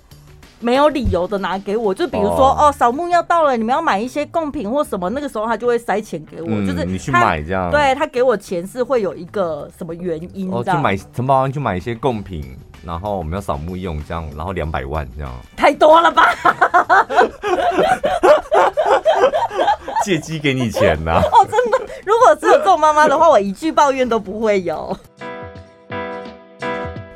[0.61, 7.71] 没有理由的拿给我，就比如说哦，扫墓要到了，你们要买一些贡品或什么，那个时候他就会塞钱给我，嗯、就是你去买这样。
[7.71, 10.51] 对，他给我钱是会有一个什么原因？
[10.53, 12.45] 哦，去买承包商去买一些贡品，
[12.85, 15.33] 然后我们要扫墓用这样，然后两百万这样。
[15.57, 16.27] 太多了吧？
[20.05, 21.23] 借机给你钱呐、啊？
[21.33, 24.97] 哦，真的，如果只有这种妈妈的话，我一句抱怨都不会有。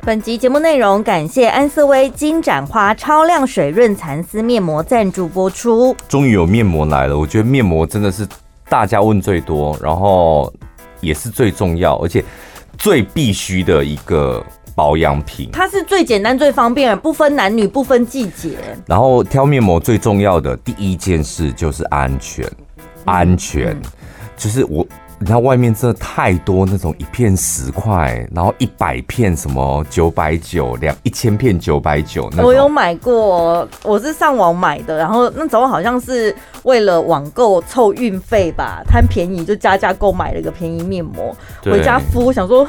[0.07, 5.97] 本集节目内容感谢安瑟威金盏花超亮水润蚕丝面膜赞助播出。
[6.07, 8.29] 终于有面膜来了，我觉得面膜真的是
[8.69, 10.53] 大家问最多，然后
[11.01, 12.23] 也是最重要，而且
[12.77, 15.49] 最必须的一个保养品。
[15.51, 18.59] 它是最简单、最方便，不分男女、不分季节。
[18.85, 22.47] 然后挑面膜最重要的第一件事就是安全，
[23.07, 23.83] 安全，嗯、
[24.37, 24.87] 就是我。
[25.25, 32.31] 你看外面真的太多那种一片十块，然后一百片什么九百九，两一千片九百九。
[32.43, 42.69] 我有买过，我是上网买的，然后那时候好像是为了网购凑运费吧，贪便宜就加价购买了一个便宜面膜，回家敷，我想说。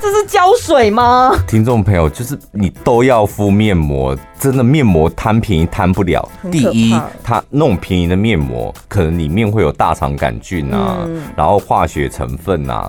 [0.00, 1.32] 这是胶水吗？
[1.46, 6.28] 听众朋友，就是你都要敷面膜，真的面膜贪便宜贪不了。
[6.50, 12.88] 第一，它那种便宜的面膜，可能里面会有大肠杆菌啊，嗯、然后化化学成分啊，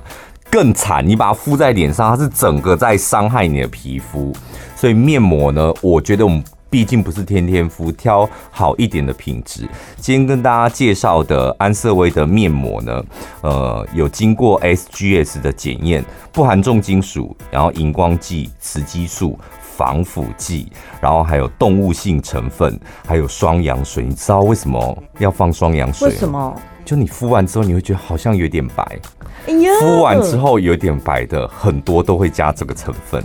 [0.51, 4.31] 更惨，你把它敷在脸上，它是整个在伤害你的皮肤。
[4.75, 6.43] 所以面膜呢，我觉得我们。
[6.69, 9.69] 毕竟不是天天敷，挑好一点的品质。
[9.97, 13.03] 今天跟大家介绍的安瑟薇的面膜呢，
[13.41, 24.03] 呃，有经过 SGS 的检验，不含重金属，然后荧光剂、雌激素、防腐剂，然后还有动物性成分，还有双氧水。
[24.03, 26.09] 你知道为什么要放双氧水？
[26.09, 26.55] 为什么？
[26.85, 28.99] 就你敷完之后，你会觉得好像有点白。
[29.47, 33.23] 哎呀，敷完之后有点白的很多都会加这个成分。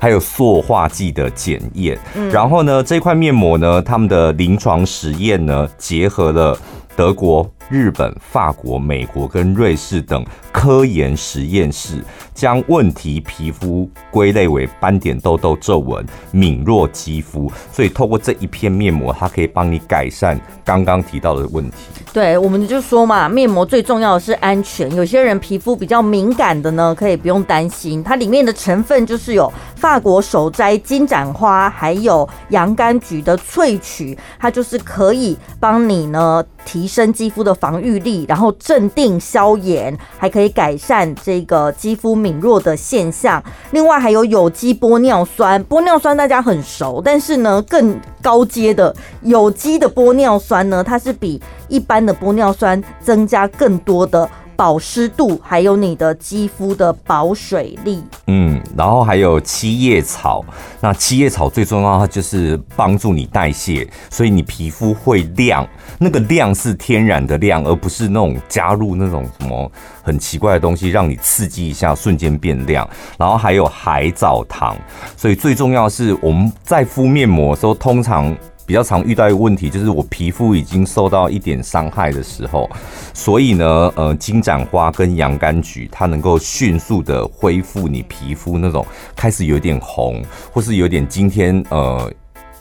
[0.00, 1.98] 还有塑化剂的检验，
[2.30, 6.58] 然后呢，这块面膜呢，他们的临床实验呢，结合了
[6.94, 7.50] 德国。
[7.68, 21.76] 日本、法国、美国跟瑞士等科研实验室将问题皮肤归类为斑点、痘痘、皱纹、敏弱肌肤，所以透过这一片面膜，它可以帮你改善刚刚提到的问题。
[22.12, 24.92] 对，我们就说嘛，面膜最重要的是安全。
[24.94, 37.54] 有些人皮肤比较敏感的呢，可以不用担心，它里面的成分就是有法国手摘金盏花，还有洋甘菊的萃取，它就是可以帮你呢提升肌肤的。
[37.54, 43.42] 防御力，然后镇定消炎，还可以改善这个肌肤敏弱的现象。
[43.70, 54.28] 另外还有有机玻尿酸，玻尿酸大家很熟，但是呢，更高阶的有机的玻尿酸呢，它是比一般的玻尿酸增加更多的。
[54.56, 58.02] 保湿度，还有你的肌肤的保水力。
[58.26, 60.44] 嗯，然后还有七叶草。
[60.80, 65.66] 那七叶草最重要，它就是帮助你代谢，所以你皮肤会亮。
[65.98, 69.70] 那个亮是天然的亮，而不是那种加入那种什么
[70.02, 72.88] 很奇怪的东西，让你刺激一下瞬间变亮。
[73.18, 74.76] 然后还有海藻糖。
[75.16, 78.34] 所以最重要是我们在敷面膜的时候，通常。
[78.66, 82.68] 比较常遇到一个问题，就是我皮肤已经受到一点伤害的时候，
[83.12, 90.22] 所以呢，呃，金盏花跟洋甘菊，它能够迅速的恢复你皮肤那种开始有点红，
[90.52, 92.10] 或是有点今天呃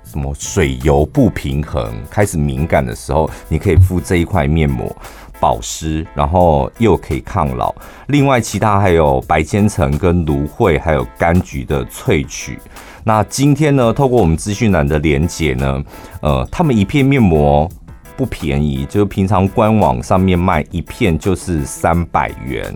[0.04, 4.96] 什么水油不平衡，开始敏感的时候，你可以敷这一块面膜，
[5.40, 7.74] 保湿，然后又可以抗老。
[8.08, 12.58] 另外，其他还有白千层跟芦荟，还有柑橘的萃取。
[13.04, 15.84] 那今天呢，透过我们资讯栏的连接呢，
[16.22, 17.70] 呃，他们一片面膜
[18.16, 22.74] 不便宜，就是平常官网上面卖一片就是三百元。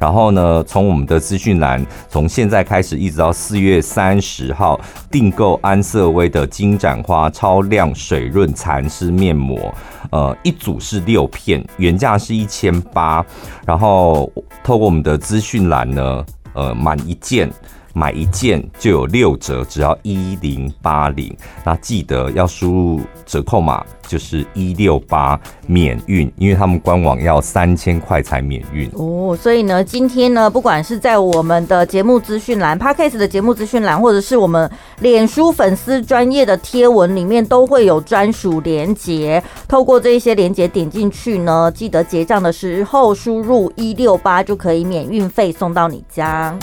[0.00, 9.72] 然后呢，从我们的资讯栏，从现在开始一直到四月三十号，订购安瑟薇的金盏花超亮水润蚕丝面膜，
[10.10, 13.24] 呃，一组是六片，原价是一千八。
[13.66, 14.32] 然后
[14.64, 17.48] 透过我们的资讯栏呢，呃，满一件。
[17.92, 21.34] 买一件就有六折，只要一零八零。
[21.64, 29.36] 那记得要输入折扣码，就是一六八免运，因为他们官网要三千块才免运哦。
[29.40, 39.42] 所以呢，今天呢，不管是在我们的节目资讯栏、Podcast 的节目资讯栏，或者是我们脸书粉丝专业的贴文里面，都会有专属连接。
[39.68, 46.56] 透过这一些连接点进去呢，记得结账的时候输入一六八就可以免运费送到你家。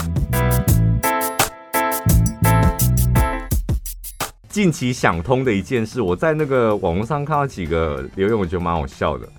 [4.58, 9.30] 近期想通的一件事，我在那个网络上看到几个留言，我觉得蛮好笑的。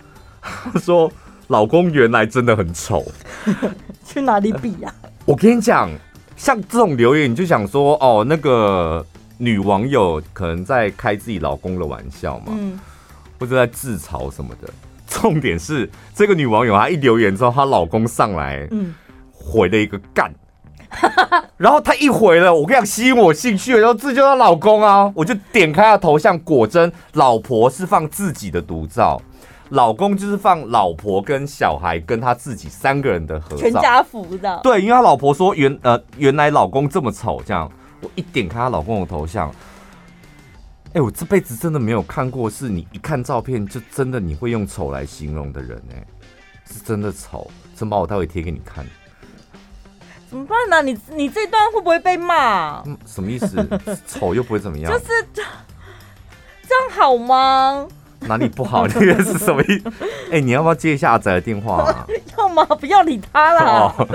[0.41, 1.11] 他说
[1.49, 3.05] ：“老公原来真的很丑，
[4.05, 5.91] 去哪里比呀、啊？” 我跟你讲，
[6.37, 9.05] 像这种留言，你就想说：“哦，那个
[9.39, 12.79] 女网友可能在开自己老公的玩笑嘛，嗯、
[13.41, 14.73] 或者在自嘲什么的。”
[15.11, 18.95] 重点是这个女网友她一留言之后，她老公上来，嗯，
[19.33, 20.33] 回了一个干。
[21.57, 29.21] 然后他一回了，我跟你讲，吸引我兴趣，然后这就是她老公啊，我就点开他头像，果真老婆是放自己的独照，
[29.71, 34.61] 老公就是放老婆跟小孩跟他自己三个人的合照，全家福的。
[34.63, 37.71] 对，因为他老婆说原呃原来老公这么丑，这样。
[38.01, 46.07] 我一点开她老公的头像，哎、欸，我这辈子真的没有看过，是你一看照片就真的你会用丑来形容的人、欸，哎，
[46.73, 48.87] 是真的丑，真把我待会贴给你看。
[50.29, 50.81] 怎么办呢、啊？
[50.83, 52.83] 你你这段会不会被骂？
[52.87, 53.67] 嗯，什么意思？
[54.07, 54.93] 丑又不会怎么样？
[54.93, 55.43] 就是这
[56.67, 57.87] 这样好吗？
[58.21, 58.87] 哪里不好？
[58.87, 59.91] 这个是什么意思？
[60.31, 62.07] 哎、欸，你要不要接一下阿仔的电话啊？
[62.37, 62.65] 要吗？
[62.65, 63.95] 不要理他啦。
[63.97, 64.09] Oh.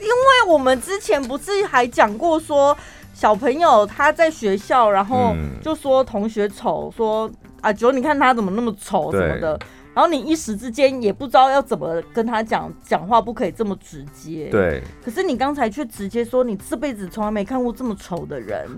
[0.00, 2.76] 因为我们之前不是还讲过说，
[3.14, 9.58] 小朋友他在学校，然后就说同学丑，说啊，九你看他怎么那么丑什么的。
[9.98, 14.48] 然后你一时之间也不知道要怎么跟他讲，讲话不可以这么直接。
[14.48, 14.80] 对。
[15.04, 18.68] 可是你刚才却直接说，你这辈子从来没看过这么丑的人。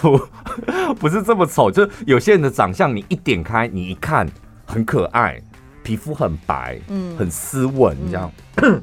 [0.00, 0.18] 不，
[0.98, 4.26] 不是这么丑，就有些人的长相，你一点开，你一看
[4.64, 5.38] 很可爱，
[5.82, 8.32] 皮肤很白，嗯，很斯文，这样。
[8.62, 8.82] 嗯、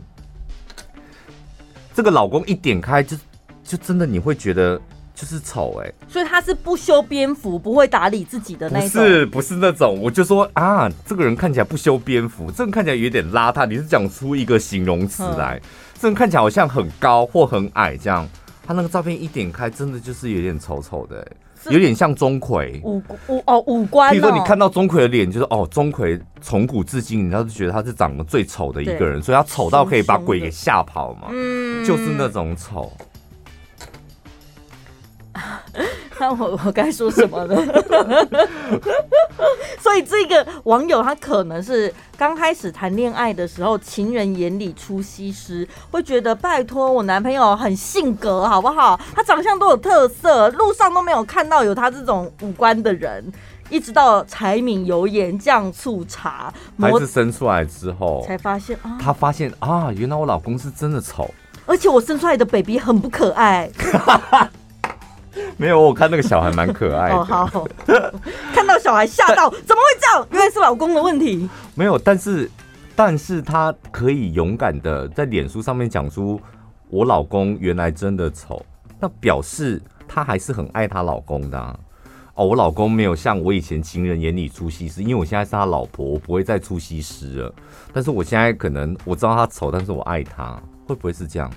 [1.96, 3.18] 这个老公一点开，就
[3.64, 4.80] 就真的你会觉得。
[5.20, 8.90] 就是丑哎、欸，所以他是不修边幅，不会打理自己的那种。
[8.90, 10.00] 不是，不是那种。
[10.02, 13.66] 我就说啊，这个人看起来不修边幅，这人看起来有点邋遢。
[13.66, 18.26] 你是讲出一个形容词来，嗯、这人看起来好像很高或很矮这样。
[18.66, 22.82] 他那个照片一点开，真的就是有点丑丑的、欸，有点像钟馗。
[22.84, 24.12] 五五哦，五官、哦。
[24.14, 31.28] 比如说你看到钟馗的脸，就是哦，钟馗从古至今，你要是觉得他是长得最丑的一个人，所以他丑到可以把鬼给吓跑嘛。
[31.32, 32.90] 嗯，就是那种丑。
[36.20, 37.56] 那我我该说什么呢？
[39.80, 49.00] 所以这个网友他可能是刚开始谈恋爱的时候，情人眼里出西施，会觉得拜托我男朋友很性格好不好？
[49.16, 53.32] 他长相都有特色，路上都没有看到有他这种五官的人。
[53.70, 61.30] 一直到柴米油盐酱醋茶，孩子生出来之后，才发现啊，他发现啊，原来我老公是真的丑，
[61.68, 63.70] 而且我生出来的 baby 很不可爱。
[65.58, 67.16] 没有，我看那个小孩蛮可爱的。
[67.16, 67.68] 哦，好，
[68.54, 70.28] 看到小孩吓到，怎么会这样？
[70.32, 71.50] 原来是老公的问题。
[71.76, 72.50] 没有，但是，
[72.96, 76.40] 但是他可以勇敢的在脸书上面讲出
[76.90, 78.66] 我老公原来真的丑，
[79.00, 81.78] 那表示他还是很爱他老公的啊。
[82.36, 87.54] 哦，我老公没有像我以前情人眼里出西施，因为我现在是他老婆，我不会再出西施了。
[87.92, 91.52] 但是我现在可能我知道他丑，但是我爱他，会不会是这样？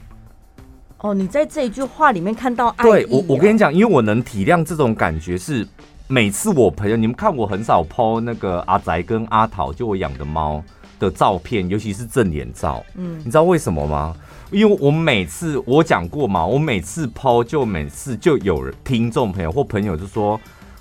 [1.03, 5.67] 哦，你在这一句话里面看到爱、哦、对我，我跟你讲，因为我能体谅这种感觉，是
[6.07, 10.63] 每次我朋友，你们看我很少 po 那个阿宅跟阿桃，就我养的猫
[11.01, 12.85] 的照片，尤其是正脸照。
[12.95, 14.15] 嗯，你知道为什么吗？
[14.53, 20.41] 因为我每次我讲过嘛，我每次 po 就每次就有人听众朋友或朋友就说，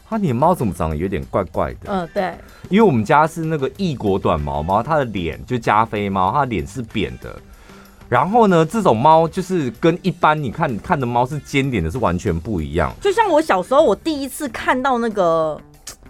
[0.10, 1.88] 啊，你的猫怎么长得有点怪怪的？
[1.88, 2.36] 嗯，对，
[2.69, 7.36] 因为我们家是那个异国短毛猫，它的脸就加菲猫，它的脸是扁的。
[8.12, 12.93] 然后呢，这种猫就是跟一般你看看的猫是尖点的，是完全不一样。
[13.00, 15.58] 就像我小时候，我第一次看到那个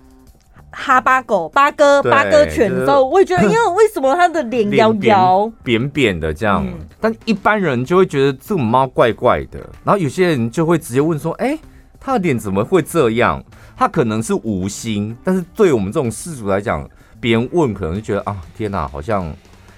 [0.73, 6.65] 哈巴狗、八哥、八哥犬的时候，我也觉得， 因为为什么它的脸摇摇、扁扁的这样？
[6.65, 9.59] 嗯、但一般人就会觉得这种猫怪怪的。
[9.83, 11.55] 然后有些人就会直接问说：“哎，
[11.99, 13.43] 它的脸怎么会这样？”
[13.77, 19.31] 它可能是无心，但是对我们这种世俗来讲，别人问可能就觉得啊，天哪，好像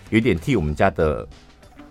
[0.10, 1.28] 有点替我们家的。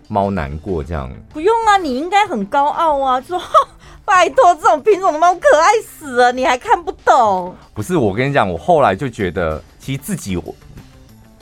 [0.07, 3.41] 猫难过这样不用啊，你应该很高傲啊，说
[4.05, 7.55] 拜托这种品种的猫可爱死了，你还看不懂？
[7.73, 10.41] 不是，我跟你讲，我后来就觉得其实自己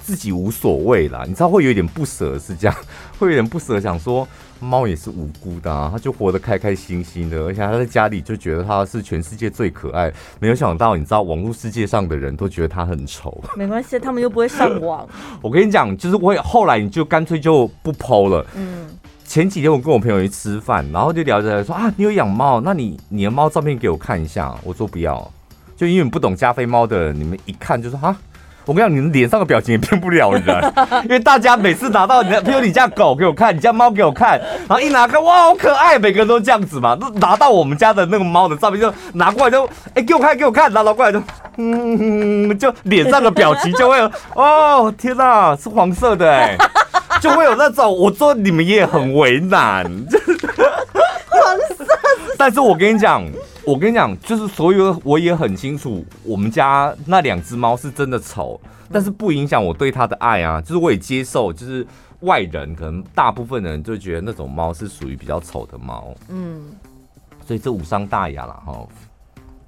[0.04, 2.76] 自己无所谓啦，你知道会有点不舍是这样，
[3.20, 4.28] 会有点不舍，想说。
[4.62, 10.12] 猫也是无辜的啊，它就活得开开心心的，而且它在家里就觉得它是全世界最可爱。
[10.40, 13.44] 没有想到，你知道网络世界上的人都觉得它很丑。
[13.56, 15.08] 没关系，他们又不会上网。
[15.42, 18.46] 我跟你讲，就是我后来你就干脆就不 po 了。
[18.56, 18.88] 嗯。
[19.24, 24.54] 前几天我跟我朋友去吃饭，然后就聊着说啊，你有养猫，那你你的猫照片给我看一下。
[24.64, 25.32] 我说不要，
[25.78, 28.18] 就因为你不懂加菲猫的，你们一看就说啊。
[28.66, 36.96] 我跟你讲，你们脸上的表情也骗不了人， 因为大家每次拿到你的，比如你家狗给我看，你家猫给我看，然后一拿开，哇，好可爱，每个人都这样子嘛。
[36.96, 41.22] 都拿到我们家的那个猫的照片，就拿过来就，哎、给我看，给我看，拿过来就，
[41.58, 44.00] 嗯，就脸上的表情就会，
[44.36, 46.56] 哦，天哪，是黄色的哎，
[47.20, 50.21] 就会有那种，我说你们也很为难，就。
[52.42, 53.24] 但是我跟你讲。
[53.64, 58.60] 我跟你讲，就是所有我也很清楚，我们家那两只猫是真的丑，
[58.92, 60.60] 但是不影响我对它的爱啊。
[60.60, 61.86] 就是我也接受，就是
[62.22, 66.72] 外人可能大部分人就觉得那种猫是属于比较丑的猫，嗯，
[67.46, 68.84] 所以这无伤大雅了哈。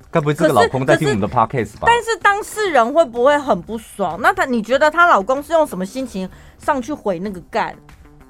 [0.10, 1.84] 该不会这个老公在听我们的 podcast 吧？
[1.86, 4.20] 但是当事人会不会很不爽？
[4.20, 7.76] 那他你觉得她老公是用什么心情上去回那个干？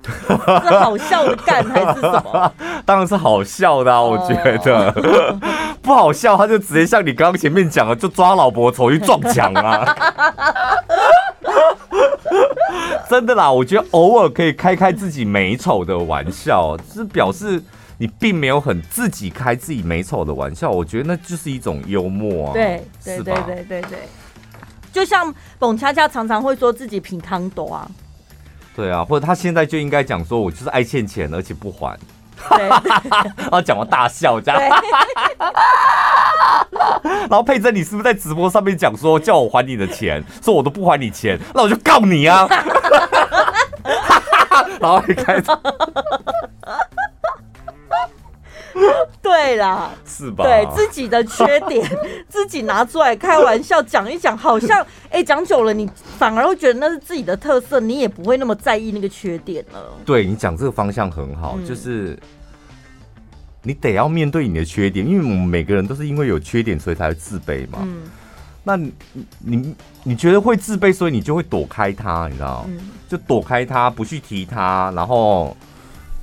[0.04, 2.52] 是好笑的干还是什么？
[2.86, 5.36] 当然是好笑的啊，我觉得、oh.
[5.82, 9.96] 不好笑，他就直接像你刚刚前面讲的，就抓老婆头去撞墙啊！
[13.10, 17.62] 真的啦，我觉得偶尔可以开开自己美丑的玩笑，就是表示
[17.98, 22.54] 你并没有很自己开自己美丑的玩笑，我觉得那就是一种幽默啊。
[22.54, 24.00] 对对对对对对，
[24.92, 27.88] 就像董恰恰常常会说自己品康多啊。
[28.76, 31.98] 对啊，或者他现在就应该讲说，我就是爱欠钱，而且不还。
[32.50, 32.82] 对，然
[33.52, 34.60] 后讲完大笑这样。
[37.04, 42.48] 然后佩珍，你是不是在直播上面讲说叫我还你的钱，说我都不还你钱，那我就告你啊！
[44.80, 45.44] 然后一开始。
[49.22, 50.44] 对啦，是吧？
[50.44, 51.88] 对自己的缺点，
[52.28, 59.94] 自己拿出来开玩笑讲一讲，好像哎，讲久了你反而会觉得那是自己的特色，你也不会那么在意那个缺点了。
[60.06, 62.18] 对，你讲这个方向很好，嗯、就是
[63.62, 67.80] 你得要面对你的缺点，因为我们每个人都是因为有缺点，所以才会自卑嘛。
[67.82, 68.04] 嗯，
[68.64, 68.94] 那你
[69.40, 72.66] 你你觉得会自卑，所以你就会躲开它，你知道？
[72.68, 75.56] 嗯，就躲开它，不去提它，然后。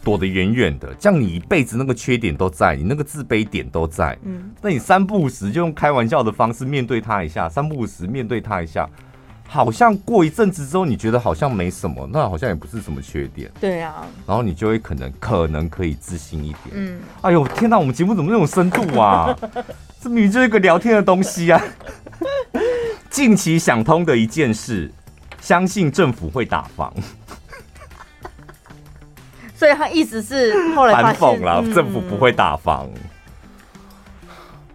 [0.03, 4.17] 躲得远远的，这样你一辈子那个缺点都在，你那个自卑点都在。
[4.25, 8.89] 嗯，那你三不五时就用开玩笑的方式面对他一下，三不五时面对他一下，
[9.47, 13.51] 好像过一阵子之后，你觉得好像没什么，那好像也不是什么缺点。
[13.61, 16.71] 对啊，然后你就会可能可能可以自信一点。
[16.73, 19.37] 嗯，哎呦天哪，我们节目怎么那种深度啊？
[20.01, 21.63] 这明明就是一个聊天的东西啊。
[23.11, 24.91] 近期想通的一件事，
[25.41, 26.91] 相信政府会打房。
[29.61, 32.89] 所以他意思是后来反讽了，政府不会打房。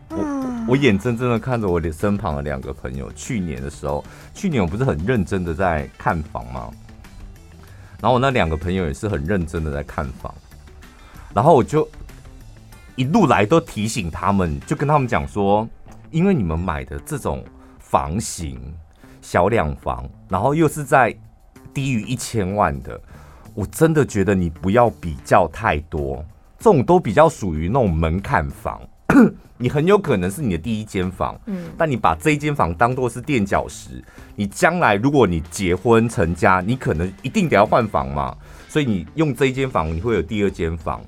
[0.10, 4.06] 我我眼睁睁的看着我的身旁的两个朋友，去年的时候，
[4.36, 6.70] 去年我不是很认真的在看房吗？
[8.00, 10.32] 然后我那两个朋友也是很认真的在看房，
[11.34, 11.90] 然后我就
[12.96, 15.68] 一路来都提醒他们，就跟他们讲说，
[16.12, 17.44] 因为你们买的这种
[17.80, 18.62] 房型
[19.20, 21.12] 小两房，然后又是在
[21.74, 23.02] 低于一千万的。
[23.56, 26.24] 我真的觉得你不要比较太多，
[26.60, 28.82] 这种都比较属于那种门槛房，
[29.58, 34.04] 你很有可能是你的第一间房，嗯，但你把这一间房当做是垫脚石，
[34.36, 38.36] 你将来如果你结婚成家，你可能一定得要换房嘛，
[38.68, 41.02] 所以你用这一间房，你会有第二间房，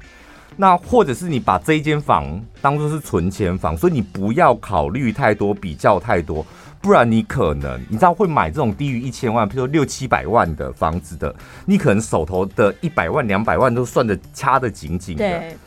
[0.55, 6.45] 那或者是你把这一间房当做是存钱房，所以你不要考虑太多，比较太多。
[6.79, 15.27] 不然你可能，你知道会买这种低于一千万，譬如说六七百万的房子的，你可能手头的一百万、两百万都算得掐得紧紧的。
[15.27, 15.57] 对，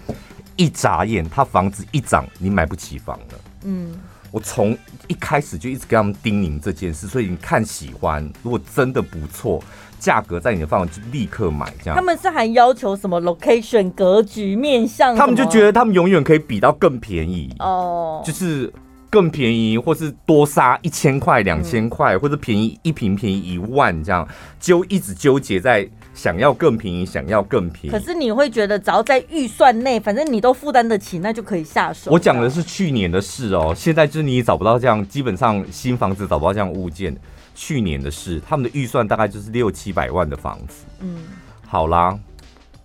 [0.56, 3.38] 一眨眼，他房子一涨，你买不起房了。
[3.64, 3.92] 嗯，
[4.30, 4.76] 我从
[5.08, 9.62] 一开始就一直跟他们叮咛这件事，所以你看喜欢，如果真的不错，
[9.98, 11.70] 价格在你的范围就立刻买。
[11.82, 15.14] 这样，他们是还要求什么 location、格局、面向？
[15.16, 18.72] 他们就觉得他们永远可以比到更便宜哦，就是。
[19.10, 24.26] 更便宜，或是多杀一千块、两千块，或者便宜一瓶便宜一万，这样
[24.60, 27.90] 就一直纠结在想要更便宜，想要更便宜。
[27.90, 32.08] 可是你会觉得，只要在预算内，反正你都负担得起，那就可以下手。
[32.12, 37.16] 我讲的是去年的事哦，现在就是你找不到这样，基本上新房子找不到这样物件。
[37.52, 40.84] 去年的事，他们的预算大概就是六七百万的房子。
[41.00, 41.24] 嗯，
[41.66, 42.16] 好啦，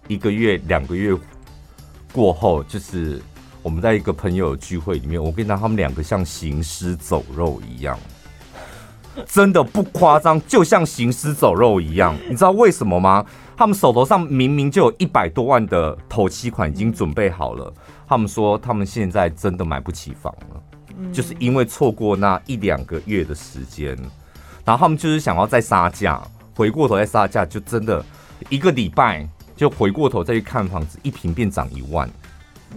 [0.08, 1.16] 一个月、两个月
[2.12, 3.22] 过后就是。
[3.66, 7.98] 我们在一个朋友聚会里面，我跟你讲，他们两个像行尸走肉一样，
[9.26, 12.16] 真的不夸张，就像行尸走肉一样。
[12.30, 13.26] 你知道为什么吗？
[13.58, 17.74] 他们手头上明明就有一百多万的头期款已经准备好了，
[18.08, 23.98] 他们说他们现在真的买不起房了，就是因为错过那一两个月的时间，
[24.64, 26.22] 然后他们就是想要再杀价，
[26.54, 28.06] 回过头再杀价，就真的
[28.50, 32.08] 一个礼拜就回过头再去看房子，一平变涨一万。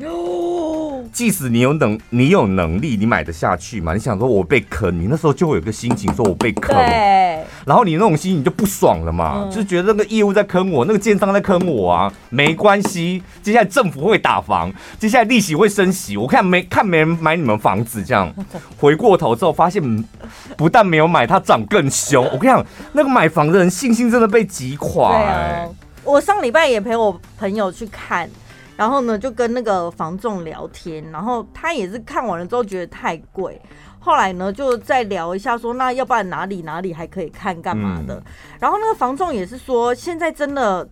[0.01, 3.95] 哟，即使你有能，你有能力，你买得下去嘛？
[3.95, 18.33] 你想说我被坑，你那时候就会有个心情，说我被坑，对，然后你那种心情就不爽了嘛，嗯、就是觉得那个业务在坑我，那个建商在坑我啊，没关系，接下来政府会打房，接下来利息会升息，我看没看没人买你们房子，这样
[18.79, 19.83] 回过头之后发现，
[20.57, 22.25] 不但没有买，它涨更凶。
[22.27, 25.69] 我跟你讲，那个买房的人信心真的被击垮、欸。
[26.05, 28.31] 我上礼拜也陪我朋友去看。
[28.79, 33.61] 然后呢，就跟那个房仲聊天，然后他也是看完了之后觉得太贵，
[33.99, 38.15] 后来呢就再聊一下说，那要不然哪里哪里还可以看干嘛的？
[38.15, 38.23] 嗯、
[38.61, 40.89] 然后那个房仲也是说，现在真的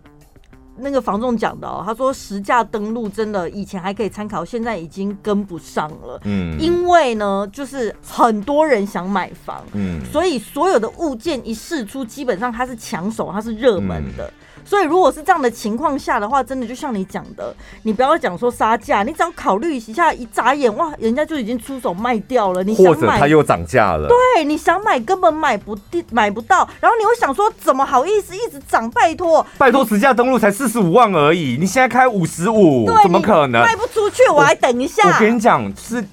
[0.75, 6.19] 那个房仲讲的哦，他说实价登录真的以前还可以参考，现在已经跟不上了。
[6.25, 14.27] 嗯，因为呢，就是很多人想买房，嗯，所以所有的物件一试出，基本上它是抢手，它是热门的。
[14.27, 22.61] 嗯所以如果是这样的情况下的话，真的就像你讲的，你不要讲说杀价，你只要考虑一下，一眨眼哇，人家就已经出手卖掉了。
[22.63, 26.67] 你想买，或者他又涨价了，对，你想买根本买不定，买不到。
[26.81, 28.91] 然后你会想说，怎么好意思一直涨？
[28.91, 34.27] 拜托，拜托，实价登录才四十五万而已，你现在开五十五，怎么可能卖不出去？
[34.29, 35.07] 我还等一下。
[35.07, 36.03] 我，我跟你讲，是。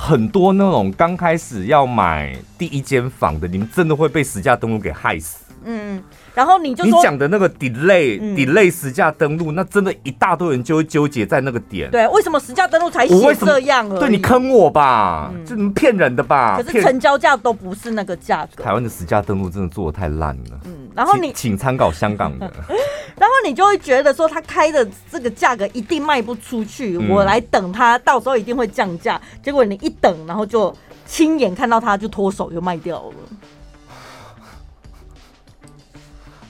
[0.00, 5.44] 很多那种刚开始要买第一间房的，你们真的会被实价登录给害死。
[5.64, 6.00] 嗯，
[6.36, 11.90] 然后你就你讲的那个 delay、嗯、delay 实价登录，那真的一大堆人就会纠结在那个点。
[11.90, 13.98] 对，为什么实价登录才写这样了？
[13.98, 16.62] 对，你坑我吧，这你们骗人的吧？
[16.62, 18.62] 可是成交价都不是那个价格。
[18.62, 20.60] 台湾的实价登录真的做的太烂了。
[20.64, 22.50] 嗯，然后你请参考香港的。
[23.18, 29.20] 然后你就会觉得说，他开的这个价格一定卖不出去，嗯、我来等他，到时候一定会降价。
[29.42, 30.72] 结果你一等，然后就
[31.04, 33.14] 亲眼看到他就脱手就卖掉了。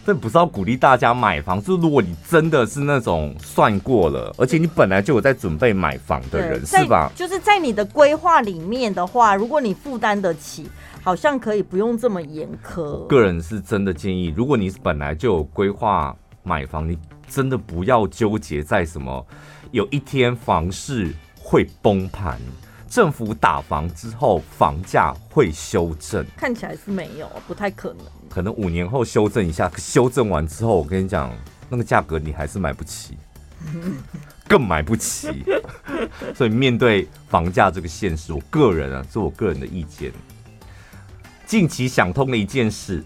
[0.05, 7.11] 这不是要鼓励大家买房，是如果你真的是那种算过了，而且你本来就有在准备买房的人，是吧？
[7.14, 10.69] 就是在你的规划里面的话，如果你负担得起，
[11.03, 13.07] 好像可以不用这么严苛。
[13.07, 16.16] 个人是真的建议，如果你本来就有规划。
[16.49, 19.27] 买房，你真的不要纠结在什么，
[19.71, 22.41] 有一天房市会崩盘，
[22.89, 27.99] 政府打房之后房价会修正，看起来是没有，不太可能。
[28.31, 31.31] 可能五年后修正一下，修正完之后，我跟你讲，
[31.69, 33.19] 那个价格你还是买不起，
[34.49, 35.45] 更买不起。
[36.35, 40.11] 所以面对房价这个现实，我个人啊，是我个人的意见。
[41.47, 43.05] 近期想通了一件事。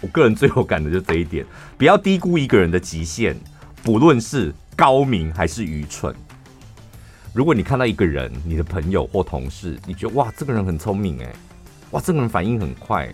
[0.00, 1.44] 我个人最有感的就是这一点，
[1.76, 3.36] 不要低估一个人的极限，
[3.82, 6.14] 不论是高明还是愚蠢。
[7.32, 11.32] 如果你看到一个人，你的朋友或同事，你觉得哇，这个人很聪明哎，
[11.90, 13.12] 哇，这个人反应很快，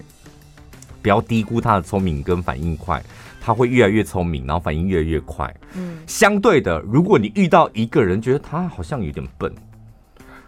[1.02, 3.02] 不要低估他的聪明跟反应快，
[3.40, 5.54] 他会越来越聪明，然后反应越来越快。
[5.74, 9.52] 嗯，相对的，如果你遇到一个人，觉得他好像有点笨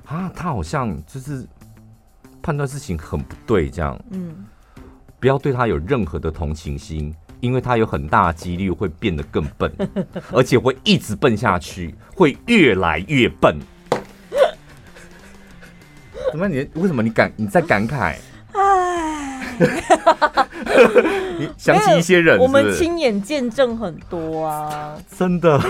[0.06, 1.46] 啊，他好像就是
[2.40, 4.46] 判断事情很不对这样，嗯。
[5.20, 9.70] 不要对他有任何的同情心，因为他有很大的几率会变得更笨，
[10.32, 13.58] 而且会一直笨下去，会越来越笨。
[16.30, 16.46] 怎么？
[16.48, 18.16] 你为什么你感你在感慨？
[18.52, 19.56] 唉，
[21.38, 22.42] 你想起一些人是是？
[22.42, 25.60] 我们亲眼见证很多啊，真的。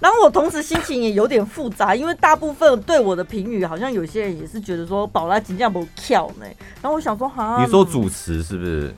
[0.00, 6.46] 然后我同时心情也有点复杂，因为大部分对我的评语，好像有些人也是觉得说宝拉真的不巧呢。
[6.80, 8.94] 然后我想说，哈，你说主持是不是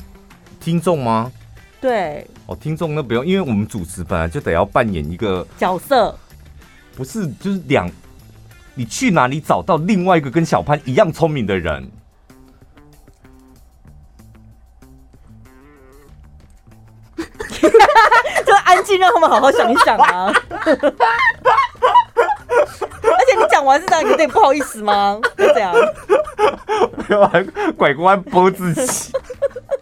[0.61, 1.33] 听众吗？
[1.81, 6.15] 对，哦，听众那不用，因为我们主持本来就得要扮演一个角色，
[6.95, 7.91] 不是就是两，
[8.75, 11.91] 你去哪里找到另外一个跟小潘一样聪明的人？
[18.51, 20.33] 就安静，让他们好好想一想啊！
[20.67, 20.75] 而
[23.29, 25.21] 且你讲完是这样，有点不好意思吗？
[25.39, 25.73] 就这样，
[27.07, 27.45] 不要还
[27.77, 29.13] 拐过来播自己。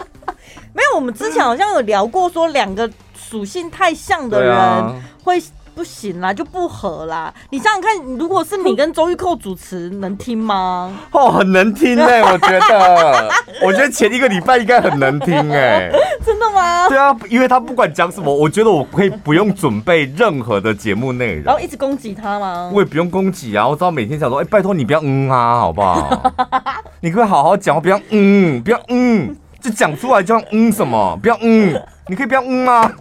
[0.74, 5.42] 没有，我们之前好像有聊过，说两个属性太像的人会。
[5.78, 7.32] 不行啦，就不合啦。
[7.50, 10.92] 你想想看，如果是你跟周玉蔻主持，能听吗？
[11.12, 13.30] 哦，很能听哎、欸， 我觉得，
[13.62, 15.92] 我觉得前一个礼拜应该很能听哎、欸。
[16.26, 16.88] 真的吗？
[16.88, 22.72] 对啊，因为他不管讲什么，我觉得我可以不用准备任何的节目内容，然后一直攻击他吗？
[22.74, 26.32] 我也不用攻击啊，我只要每天想说，哎、欸，拜托你不要嗯啊，好不好？
[27.00, 32.92] 你可以好好讲，不要嗯，不要嗯，就讲出来就要嗯什么，不要嗯，你可以不要嗯吗？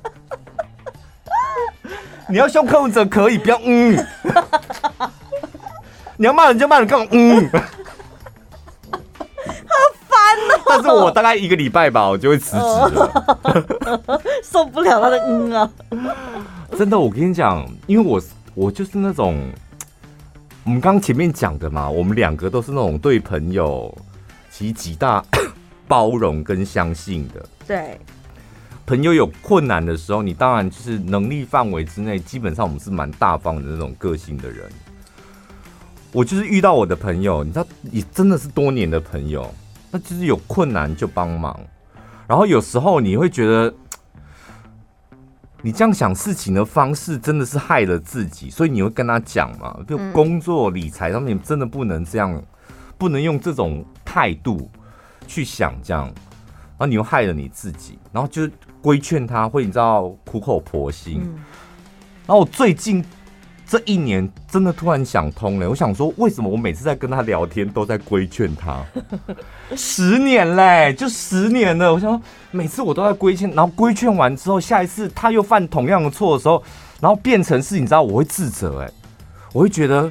[2.30, 4.06] 你要凶客户者可以，不要嗯。
[6.18, 7.50] 你要骂人就骂人，干嘛嗯？
[8.90, 9.76] 好
[10.08, 10.62] 烦哦！
[10.68, 14.22] 但是我大概一个礼拜吧，我就会辞职了。
[14.44, 15.70] 受不了他的嗯啊！
[16.78, 18.20] 真的，我跟你讲，因为我
[18.56, 19.48] 我就是那种，
[20.66, 23.96] 我们刚前面讲的嘛，我们两个都是那种对朋友
[24.52, 25.24] 其实极大
[25.88, 27.46] 包容跟相信的。
[27.68, 28.00] 对。
[28.88, 34.66] 朋友有困难的时候，你当然就是能力范围之内，基本上我们是蛮大方的那种个性的人。
[36.14, 39.54] 我就是遇到我的朋友，你知道，你真的是多年的朋友，
[39.92, 41.60] 那就是有困难就帮忙。
[42.28, 43.74] 然后有时候你会觉得，
[45.62, 52.42] 你这样想事情的方式真的是害了自己，所以你会跟他讲嘛，就工作理财上面真的不能这样，
[52.98, 54.72] 不能用这种态度
[55.28, 58.50] 去想这样，然后你又害了你自己，然后就。
[58.88, 61.20] 规劝他会，你知道苦口婆心。
[61.22, 61.36] 嗯、
[62.26, 63.04] 然后我最近
[63.68, 68.82] 这一年真的突然想通了，我想说，为什么我每次在跟他聊天都在规劝他？
[69.76, 71.94] 十年嘞，就十年了。
[71.94, 76.64] 我想说，每次我都在规劝，然后规劝完之后，下一次他又犯同样的错的时候，
[77.02, 78.90] 然后变成是，你知道，我会自责，哎，
[79.52, 80.10] 我会觉得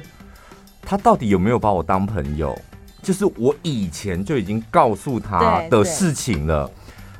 [0.83, 2.55] 他到底有没有把我当朋友？
[3.01, 6.69] 就是我以前就已经告诉他的事情了。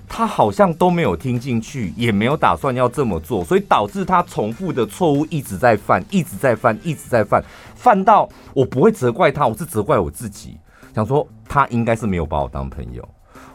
[0.09, 7.43] 他好像都没有听进去，也没有打算要这么做，所以导致他重复的错误一直在犯，一直在犯，一直在犯，
[7.75, 10.57] 犯到我不会责怪他，我是责怪我自己，
[10.95, 13.07] 想说他应该是没有把我当朋友，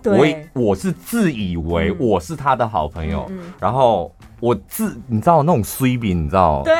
[0.02, 0.46] 对。
[0.54, 6.74] 我我是自以为我是他的好朋友，嗯、然后我自你知道那种衰饼，你知道对，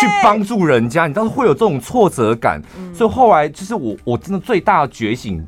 [0.00, 5.46] 去帮助人家，你知道会有这种挫折感，嗯、所以后来就是我我真的最大的觉醒。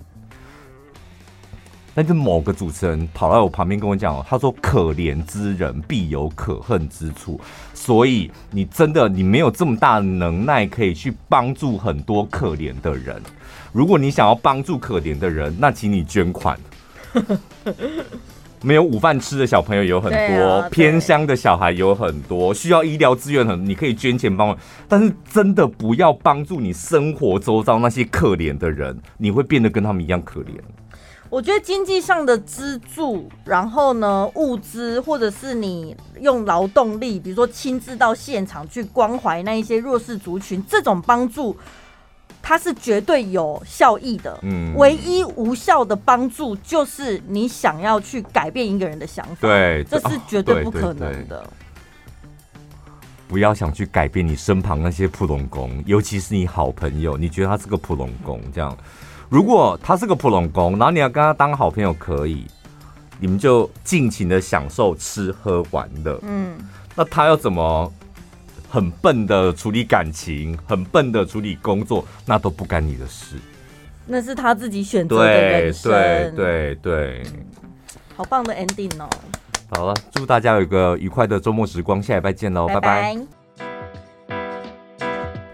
[1.99, 7.41] 但是某个主持人跑到我旁边跟我讲，他说：“可怜之人必有可恨之处，
[7.75, 13.21] 所以你真的你没有这么大的能耐可以去帮助很多可怜的人。
[13.73, 16.57] 如果你想要帮助可怜的人，那请你捐款。
[18.63, 24.57] 没有午饭吃的小朋友有很多，偏乡的小孩有很多，需要医疗资源很，你可以捐钱帮忙。
[24.87, 30.53] 但是真的不要帮助你生活周遭那些可怜的人，你会变得跟他们一样可怜。”
[31.31, 41.55] 我觉得经济上的资助，然后呢，物资，或者是你用劳动力，比如说亲自到现场去关怀那一些弱势族群，这种帮助，
[42.41, 44.39] 它是绝对有效益的。
[44.43, 51.07] 嗯，唯一无效的帮助就是你想要去改变一个人的想法，对，这是绝对不可能的。
[51.07, 51.39] 哦，对对对。
[53.29, 58.75] 不要想去改变你身旁那些普龙工，尤其是你好朋友，你觉得他是个普龙工这样。
[59.29, 62.47] 如果他是个普龙工，然后你要跟他当好朋友，可以，
[63.21, 66.19] 你们就尽情的享受吃喝玩乐。
[66.23, 66.57] 嗯，
[66.95, 67.93] 那他要怎么
[68.71, 73.37] 很笨的处理感情，很笨的处理工作，那都不干你的事。
[74.07, 75.93] 那是他自己选择的人生。
[75.93, 77.23] 对对对对，
[78.17, 79.09] 好棒的 ending 哦！
[79.71, 82.81] 好了，祝大家有一个愉快的周末时光，下礼拜见喽，拜拜。
[82.81, 83.38] 拜拜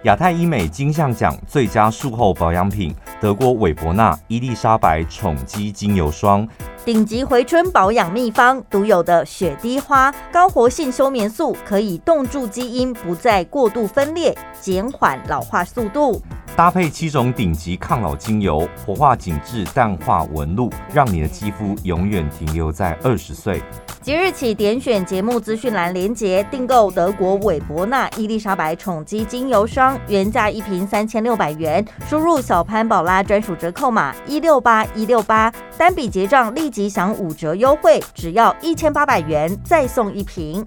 [0.04, 6.46] 亚太医美金像奖最佳术后保养品，德国韦伯纳伊丽莎白宠肌精油霜，
[6.84, 16.20] 顶级回春保养秘方，独有的雪滴花高活性休眠素，可以冻住基因，不再过度分裂，减缓老化速度。
[16.56, 23.60] 搭配七种顶级抗老精油，活化紧致，淡化纹路，让你的肌肤永远停留在二十岁。
[24.00, 40.64] 即日起点选节目资讯栏连结，订购德国韦伯纳伊丽莎白宠肌精油霜，原价一瓶三千六百元，输入小潘宝拉专属折扣码一六八一六八，单笔结账立即享五折优惠，只要一千八百元再送一瓶。